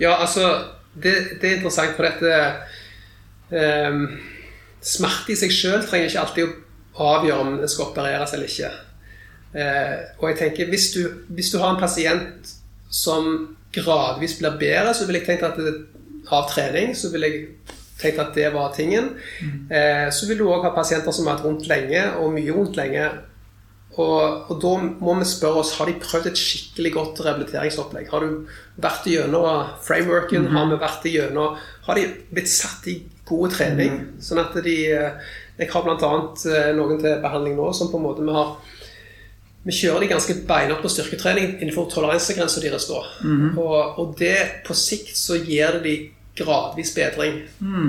[0.00, 4.04] Ja, altså Det, det er interessant, for dette um,
[4.84, 6.52] Smerte i seg sjøl trenger ikke alltid
[6.94, 8.68] å avgjøre om det skal opereres eller ikke.
[9.54, 11.00] Uh, og jeg tenker, hvis du,
[11.34, 12.52] hvis du har en pasient
[12.94, 15.74] som gradvis blir bedre, så vil jeg tenke at det,
[16.30, 17.40] av trening så vil jeg
[18.00, 19.14] tenke at det var tingen.
[19.70, 22.78] Eh, så vil du òg ha pasienter som har hatt vondt lenge, og mye vondt
[22.80, 23.06] lenge.
[23.94, 28.08] Og, og da må vi spørre oss har de prøvd et skikkelig godt rehabiliteringsopplegg.
[28.10, 28.48] Har du
[28.82, 30.48] vært gjennom frameworken?
[30.50, 32.96] Har vi vært gjennom Har de blitt satt i
[33.28, 34.00] god trening?
[34.18, 35.30] Sånn at de eh,
[35.60, 36.10] Jeg har bl.a.
[36.74, 38.56] noen til behandling nå som på en måte vi har
[39.64, 42.98] vi kjører de ganske beinhardt på styrketrening innenfor toleransegrensa deres da.
[43.56, 44.34] og, og det
[44.66, 45.94] på sikt så gir det de
[46.34, 47.42] gradvis bedring.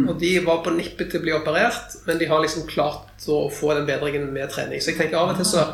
[0.10, 3.46] Og de var på nippet til å bli operert, men de har liksom klart å
[3.54, 4.82] få den bedringen med trening.
[4.82, 5.66] Så jeg tenker av og til så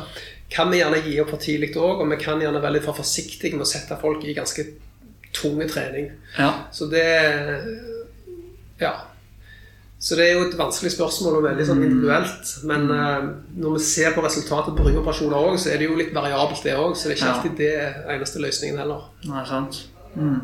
[0.52, 2.96] kan vi gjerne gi opp for tidlig òg, og vi kan gjerne være litt for
[2.96, 4.66] forsiktige med å sette folk i ganske
[5.32, 6.12] tunge trening.
[6.38, 6.52] Ja.
[6.72, 7.08] Så det
[8.80, 8.92] Ja.
[10.02, 12.48] Så det er jo et vanskelig spørsmål og veldig sånn individuelt.
[12.66, 16.10] Men uh, når vi ser på resultatet på ryggoperasjoner òg, så er det jo litt
[16.10, 16.96] variabelt, det òg.
[16.98, 17.76] Så det er ikke alltid det
[18.16, 19.04] eneste løsningen heller.
[19.30, 19.78] Nei, sant.
[20.16, 20.40] Mm.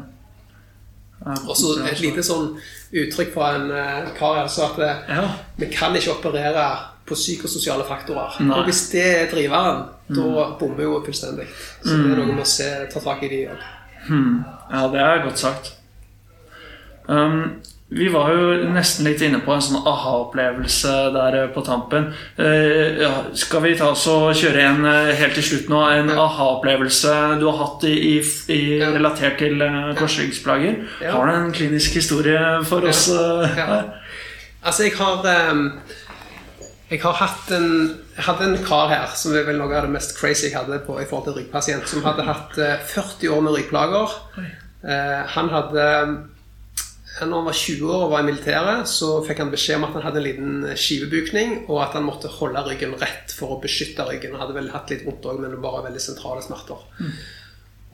[1.24, 2.52] Ja, Og så et lite sånn
[2.94, 5.24] uttrykk fra en uh, kar sa at eh, Ja.
[5.58, 6.66] vi kan ikke operere
[7.08, 8.36] på psykososiale faktorer.
[8.44, 8.54] Nei.
[8.58, 11.48] Og hvis det er driveren, da bommer jo fullstendig.
[11.82, 13.66] Så det er noe med å se, ta tak i de òg.
[14.70, 15.72] Ja, det er godt sagt.
[17.08, 22.10] Um, vi var jo nesten litt inne på en sånn aha-opplevelse der eh, på tampen.
[22.36, 25.80] Uh, ja, skal vi ta oss og kjøre en uh, helt til slutt nå?
[25.96, 28.12] En aha-opplevelse du har hatt i, i,
[28.52, 28.92] i, Ja.
[28.92, 30.84] relatert til uh, korsryggsplager?
[31.00, 31.16] Ja.
[31.16, 33.08] Har du en klinisk historie for oss?
[33.08, 33.48] Ja.
[33.56, 33.90] her?
[34.60, 35.24] Altså, jeg har
[35.54, 35.66] um,
[36.90, 37.68] Jeg har hatt en
[38.18, 40.82] Jeg hadde en kar her som er vel noe av det mest crazy jeg hadde
[40.84, 44.16] på, i forhold til ryggpasient, som hadde hatt eh, 40 år med ryggplager.
[45.36, 45.84] Han hadde
[47.22, 49.96] når han var 20 år og var i militæret, så fikk han beskjed om at
[49.96, 54.06] han hadde en liten skivebukning, og at han måtte holde ryggen rett for å beskytte
[54.08, 54.36] ryggen.
[54.36, 56.86] Han hadde vel hatt litt vondt òg, men det var veldig sentrale smerter.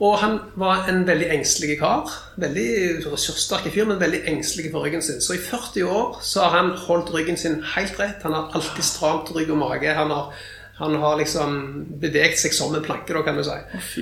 [0.03, 2.11] Og han var en veldig engstelig kar.
[2.41, 5.21] Veldig ressurssterk fyr, men veldig engstelig for ryggen sin.
[5.23, 8.25] Så i 40 år så har han holdt ryggen sin helt rett.
[8.27, 9.93] Han har alltid stramt rygg og mage.
[9.95, 10.33] Han har,
[10.77, 11.53] han har liksom
[12.01, 13.55] beveget seg som en planke, da, kan du si.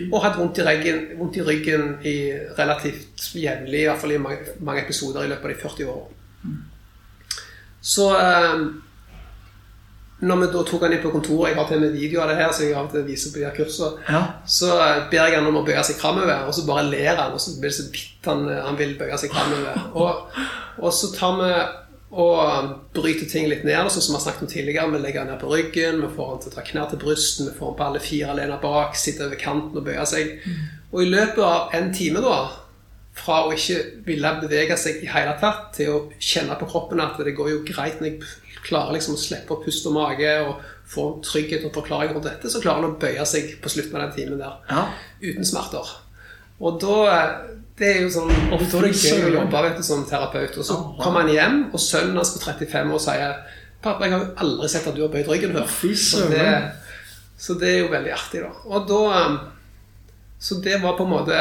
[0.07, 2.15] Oh, Og hatt vondt i, ryggen, vondt i ryggen i
[2.57, 6.55] relativt jevnlig, i hvert fall i mange, mange episoder i løpet av de 40 årene.
[7.83, 8.63] Så eh,
[10.23, 12.37] når vi da tok han inn på kontoret Jeg har til med video av det
[12.39, 14.05] her, så jeg har til viser på de her kursene.
[14.07, 14.23] Ja.
[14.47, 17.35] Så eh, ber jeg han om å bøye seg framover, og så bare ler han.
[17.35, 19.87] Og så blir det så vidt han, eh, han vil bøye seg framover.
[19.99, 20.43] Og,
[20.81, 21.49] og så tar vi
[22.13, 24.91] og bryter ting litt ned, sånn som vi har snakket om tidligere.
[24.93, 27.47] Vi legger han ned på ryggen, vi får han til å dra knær til brysten,
[27.49, 30.35] vi får han på alle fire alene bak, sitte over kanten og bøye seg.
[30.93, 32.37] Og i løpet av en time, da,
[33.17, 37.17] fra å ikke ville bevege seg i hele tatt, til å kjenne på kroppen at
[37.25, 40.61] det går jo greit når jeg klarer liksom å slippe å puste og mage og
[40.93, 44.05] få trygghet og forklaring rundt dette, så klarer han å bøye seg på slutten av
[44.07, 44.85] den timen der Ja.
[45.21, 45.89] uten smerter.
[46.61, 47.41] Og da
[47.77, 48.29] Det er jo sånn
[49.33, 50.57] jobbe vet du, som terapeut.
[50.61, 53.35] Og så kommer han hjem, og sønnen hans på 35 år sier
[53.83, 55.95] 'Pappa, jeg har jo aldri sett at du har bøyd ryggen før'.
[55.99, 56.71] Så det,
[57.37, 58.51] så det er jo veldig artig, da.
[58.65, 59.39] Og da
[60.39, 61.35] Så det var på en måte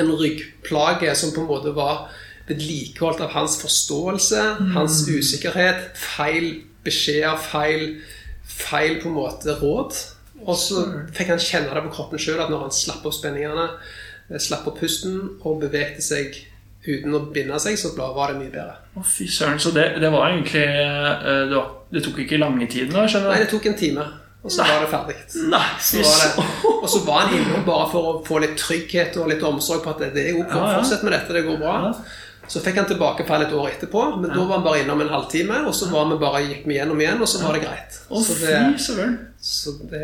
[0.00, 2.08] en ryggplage som på en måte var
[2.48, 8.00] vedlikeholdt av hans forståelse, hans usikkerhet, feil beskjeder, feil,
[8.42, 9.98] feil på en måte råd.
[10.42, 13.68] Og så fikk han kjenne det på kroppen sjøl, at når han slapp opp spenningene,
[14.40, 16.38] slapp opp pusten og bevegde seg
[16.86, 18.74] uten å binde seg, så var det mye bedre.
[18.98, 19.60] Å, fy søren.
[19.62, 23.06] Så det, det var egentlig eh, det, var, det tok ikke lange tiden, da?
[23.06, 24.06] skjønner Nei, det tok en time.
[24.42, 25.16] og så var det ferdig.
[25.52, 25.62] Nei,
[26.02, 29.42] var det, og så var han innom bare for å få litt trygghet og litt
[29.46, 30.74] omsorg på at det, er ok, Ja, ja.
[30.80, 31.78] fortsett med dette, det går bra.
[31.86, 31.94] Ja.
[32.50, 35.60] Så fikk han tilbakefall et år etterpå, men da var han bare innom en halvtime.
[35.70, 38.00] Og så var vi bare gikk vi gjennom igjen, og så var det greit.
[38.10, 38.74] Å, så fy det, søren.
[38.82, 38.96] så
[39.90, 40.02] det,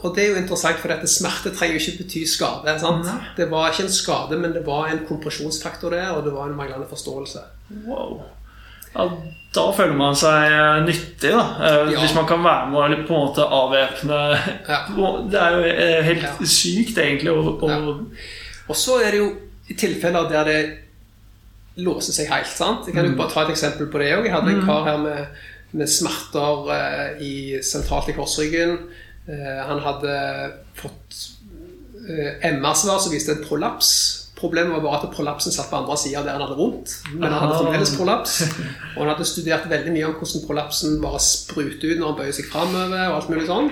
[0.00, 2.72] og det er jo interessant, for dette smerte trenger jo ikke bety skade.
[2.80, 3.08] Sant?
[3.36, 6.56] Det var ikke en skade, men det var en kompresjonsfaktor der, og det var en
[6.56, 7.42] manglende forståelse.
[7.84, 8.22] Wow.
[8.96, 9.04] Ja,
[9.52, 11.42] da føler man seg eh, nyttig, da.
[11.68, 12.00] Eh, Ja.
[12.00, 14.20] Hvis man kan være med og på en måte avvæpne
[14.70, 14.78] Ja.
[15.32, 17.60] Det er jo eh, helt sykt, egentlig, og...
[17.68, 17.76] Ja.
[18.66, 19.28] Og så er det jo
[19.68, 20.60] i tilfeller der det
[21.76, 22.48] låser seg helt.
[22.48, 22.86] sant?
[22.88, 24.24] Jeg kan jo bare ta et eksempel på det òg.
[24.26, 25.26] Jeg hadde en kar her med,
[25.70, 28.78] med smerter eh, i, sentralt i korsryggen.
[29.26, 30.14] Eh, han hadde
[30.78, 31.18] fått
[32.08, 34.25] eh, MR-svar som viste en prolaps.
[34.36, 36.90] Problemet var bare at prolapsen satt på andre sida der han hadde vondt.
[37.14, 37.60] Men han hadde Ah.
[37.62, 38.34] fremdeles prolaps.
[38.96, 42.36] Og han hadde studert veldig mye om hvordan prolapsen bare spruter ut når han bøyer
[42.36, 43.06] seg framover.
[43.08, 43.70] og alt mulig sånn.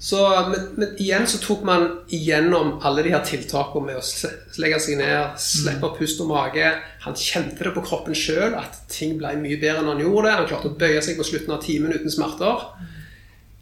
[0.00, 4.30] Så, men, men igjen så tok man igjennom alle de her tiltakene med å
[4.64, 6.72] legge seg ned, slippe pust og mage.
[7.04, 10.36] Han kjente det på kroppen sjøl, at ting ble mye bedre enn han gjorde det.
[10.40, 12.64] Han klarte å bøye seg på slutten av timen uten smerter.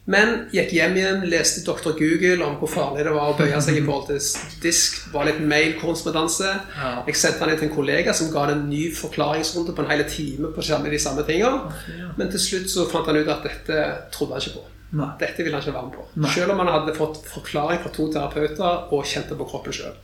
[0.09, 1.93] Men gikk hjem igjen, leste Dr.
[1.99, 5.03] Google om hvor farlig det var å bøye seg i forhold til disk.
[5.13, 6.55] Var litt mail-korrespondanse.
[6.79, 6.95] Ja.
[7.11, 10.07] Jeg sendte inn til en kollega som ga det en ny forklaringsrunde på en hel
[10.09, 11.77] time på de samme tingene.
[12.17, 14.67] Men til slutt så fant han ut at dette trodde han ikke på.
[14.97, 15.09] Nei.
[15.21, 16.05] Dette ville han ikke være med på.
[16.23, 16.31] Nei.
[16.33, 19.99] Selv om han hadde fått forklaring fra to terapeuter og kjente på kroppen sjøl.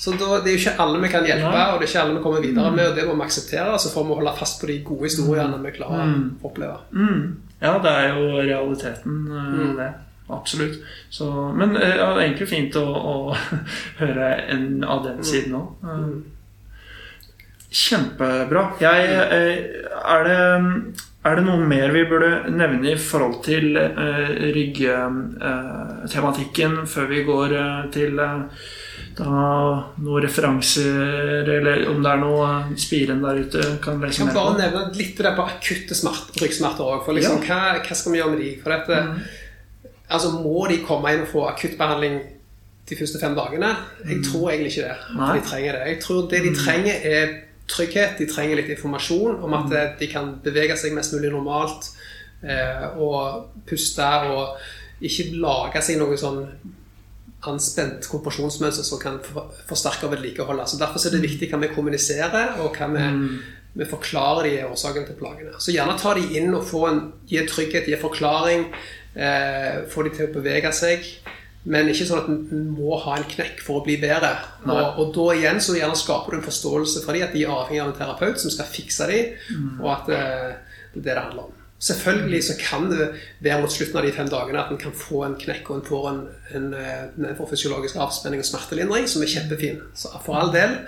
[0.00, 1.66] Så da, det er jo ikke alle vi kan hjelpe, Nei.
[1.74, 2.86] og det er ikke alle vi kommer videre med.
[2.88, 5.74] og Det må vi akseptere, så får vi holde fast på de gode historiene vi
[5.76, 6.78] klarer å oppleve.
[6.96, 7.20] Mm.
[7.60, 9.76] Ja, det er jo realiteten, eh, Mm.
[9.76, 9.92] det.
[10.28, 10.78] Absolutt.
[11.10, 13.34] Så, men eh, ja, det er egentlig fint å, å
[14.00, 15.68] høre en av den siden òg.
[17.76, 18.70] Kjempebra.
[18.80, 19.56] Jeg, eh,
[20.02, 20.36] er, det,
[21.26, 27.52] er det noe mer vi burde nevne i forhold til uh, ryggtematikken før vi går
[27.58, 28.40] uh, til eh,
[29.16, 29.32] da,
[30.04, 32.48] noen referanser, eller om det er noe
[32.80, 37.08] spiren der ute kan Jeg kan bare nevne litt det på akutte smert, ryggsmerter òg.
[37.16, 38.50] Liksom, hva, hva skal vi gjøre med de?
[38.60, 39.00] For dette,
[40.10, 42.20] altså, må de komme inn og få akuttbehandling
[42.86, 43.72] de første fem dagene?
[44.04, 44.96] Jeg tror egentlig ikke det.
[45.00, 45.32] at Nei.
[45.32, 45.84] de trenger det.
[45.94, 47.36] Jeg tror det de trenger, er
[47.72, 48.18] trygghet.
[48.20, 51.88] De trenger litt informasjon om at eh, de kan bevege seg mest mulig normalt
[52.44, 54.60] eh, og puste og
[55.00, 56.44] ikke lage seg noe sånn
[57.50, 59.20] anspent kompresjonsmønster som kan
[59.68, 60.66] forsterke og vedlikeholde.
[60.68, 63.06] Så Derfor er det viktig hva vi kommuniserer, og hva vi,
[63.76, 65.56] vi forklarer de årsakene til plagene.
[65.62, 68.68] Så gjerne ta de inn og få en, gi trygghet, gi forklaring,
[69.14, 71.08] eh, få de til å bevege seg.
[71.66, 74.36] Men ikke sånn at en må ha en knekk for å bli bedre.
[74.68, 77.50] Og, og da igjen så gjerne skaper du en forståelse for de at de er
[77.50, 79.22] avhengig av en terapeut som skal fikse de,
[79.80, 80.50] og at eh,
[80.94, 81.65] det er det det handler om.
[81.78, 83.10] Selvfølgelig så kan det
[83.44, 85.84] være mot slutten av de fem dagene at en kan få en knekk og en
[85.84, 86.20] får en,
[86.56, 89.82] en, en, en for fysiologisk avspenning og smertelindring, som er kjempefin.
[89.94, 90.78] Så for all del.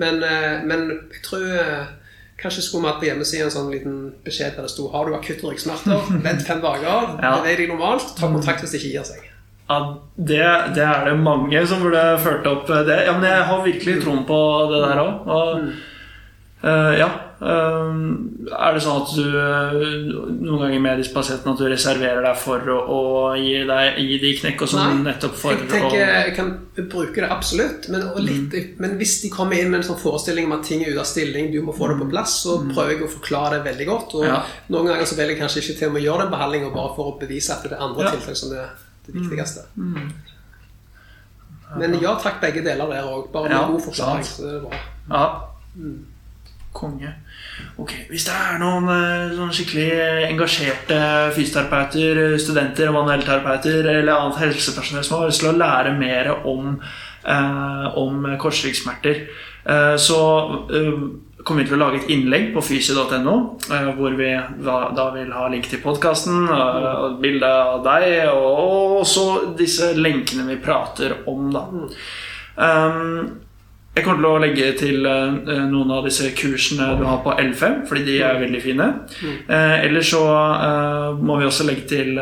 [0.00, 1.96] Men, eh, men jeg tror eh,
[2.40, 5.12] Kanskje skulle vi hatt på hjemmesiden en sånn liten beskjed der det sto Har du
[5.12, 7.34] akutte ryggsmerter, vent fem dager, Ja.
[7.42, 9.26] beveg deg normalt, ta kontakt hvis det ikke gir seg.
[9.68, 9.76] Ja,
[10.16, 10.38] det,
[10.74, 12.96] det er det mange som burde ført opp det.
[13.06, 14.38] Ja, men jeg har virkelig troen på
[14.72, 15.28] det der òg.
[15.36, 15.60] Og
[16.64, 17.10] eh, ja.
[17.40, 17.92] Eh,
[18.66, 19.72] er det sånn at du eh,
[20.44, 23.00] noen ganger med disse pasientene at du reserverer deg for å, å
[23.40, 27.20] gi, deg, gi de knekk og sånn nettopp for jeg tenker å jeg kan bruke
[27.24, 30.64] det absolutt, men, litt, men hvis de kommer inn med en sånn forestilling om at
[30.68, 33.12] ting er ute av stilling, du må få det på plass, så prøver jeg å
[33.16, 34.14] forklare det veldig godt.
[34.20, 34.42] Og Ja.
[34.68, 37.12] noen ganger så velger jeg kanskje ikke til med å gjøre den behandlingen bare for
[37.14, 38.10] å bevise at det er andre Ja.
[38.16, 38.68] tiltak som er
[39.06, 39.64] det viktigste.
[41.78, 43.28] Men ja takk, begge deler der òg.
[43.32, 44.24] Bare med Ja, god forklaring.
[44.26, 44.78] så er det bra.
[45.10, 45.24] Ja.
[46.72, 47.12] Konge.
[47.80, 50.98] Ok, Hvis det er noen eh, sånn skikkelig engasjerte
[51.36, 56.74] fysioterapeuter, studenter, manuellterapeuter eller annet helsepersonell som har lyst til å lære mer om,
[57.24, 59.24] eh, om korsryggsmerter,
[59.64, 60.20] eh, så
[60.76, 61.02] eh,
[61.40, 63.36] kommer vi til å lage et innlegg på fysio.no,
[63.72, 64.32] eh, hvor vi
[64.66, 70.48] da, da vil ha link til podkasten, og bilde av deg, og også disse lenkene
[70.52, 71.64] vi prater om, da.
[72.60, 73.38] Um,
[73.96, 77.80] jeg kommer til å legge til uh, noen av disse kursene du har på L5,
[77.90, 78.86] fordi de er veldig fine.
[79.50, 82.20] Uh, eller så uh, må vi også legge til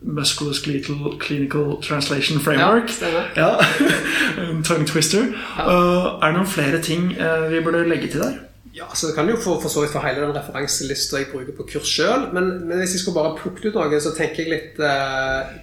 [0.00, 2.90] Musculoskeletal Clinical Translation Framework.
[3.02, 3.26] Ja.
[3.36, 3.50] Ja,
[4.66, 5.28] Tongue twister.
[5.60, 8.38] Er det noen flere ting eh, vi burde legge til der?
[8.76, 11.54] Ja, så det kan jo få for så vidt for hele den referanselista jeg bruker
[11.56, 12.28] på kurs sjøl.
[12.36, 15.54] Men, men hvis jeg skulle bare plukke ut noe, så tenker jeg litt eh,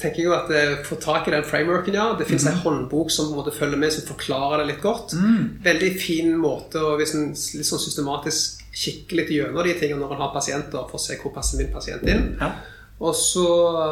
[0.00, 2.08] tenker jeg jo at eh, få tak i den frameworken, ja.
[2.18, 5.14] Det fins en håndbok som på en måte følger med, som forklarer det litt godt.
[5.64, 10.12] Veldig fin måte å hvis en litt sånn systematisk kikke litt gjennom de tingene når
[10.16, 12.36] en har pasienter, for å se hvor passer min pasient inn.
[12.40, 12.52] Ja.
[13.00, 13.46] Og så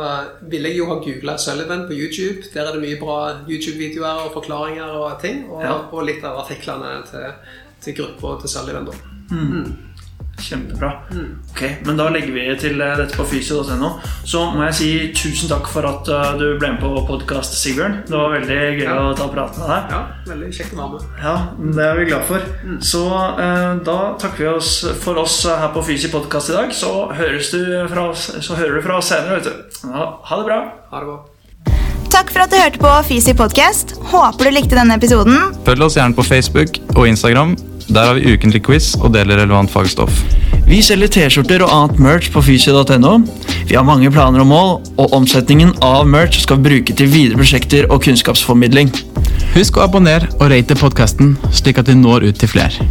[0.05, 2.45] eh, ville jeg jo ha googla Sullivan på YouTube.
[2.53, 5.47] Der er det mye bra YouTube-videoer og forklaringer og ting.
[5.51, 5.77] Og, Ja.
[5.93, 7.31] og litt av artiklene til,
[7.81, 9.88] til gruppa til Sullivan, da.
[10.39, 10.91] Kjempebra.
[11.51, 13.89] Ok, Men da legger vi til eh, dette på fysio.no.
[14.29, 17.97] Så må jeg si tusen takk for at eh, du ble med på podkast, Sigbjørn.
[18.09, 18.97] Det var veldig gøy Ja.
[19.09, 19.95] å ta praten med deg.
[19.97, 21.01] Ja, veldig kjekt å være.
[21.25, 21.35] Ja,
[21.79, 22.47] Det er vi glad for.
[22.93, 26.71] Så eh, da takker vi oss for oss eh, her på Fysi podkast i dag.
[26.77, 29.41] Så, høres du fra oss, så hører du fra oss senere.
[29.41, 29.91] vet du.
[29.91, 30.61] Ja, ha det bra.
[30.93, 31.19] Ha det bra.
[32.09, 33.93] Takk for at du hørte på Fysi podcast.
[34.11, 35.51] Håper du likte denne episoden.
[35.67, 37.53] Følg oss gjerne på Facebook og Instagram.
[37.89, 40.21] Der har vi ukentlig quiz og deler relevant fagstoff.
[40.69, 43.15] Vi selger T-skjorter og annet merch på fysio.no.
[43.69, 44.71] Vi har mange planer og mål,
[45.01, 48.93] og omsetningen av merch skal vi bruke til videre prosjekter og kunnskapsformidling.
[49.57, 52.91] Husk å abonnere og rate podkasten, slik at vi når ut til flere.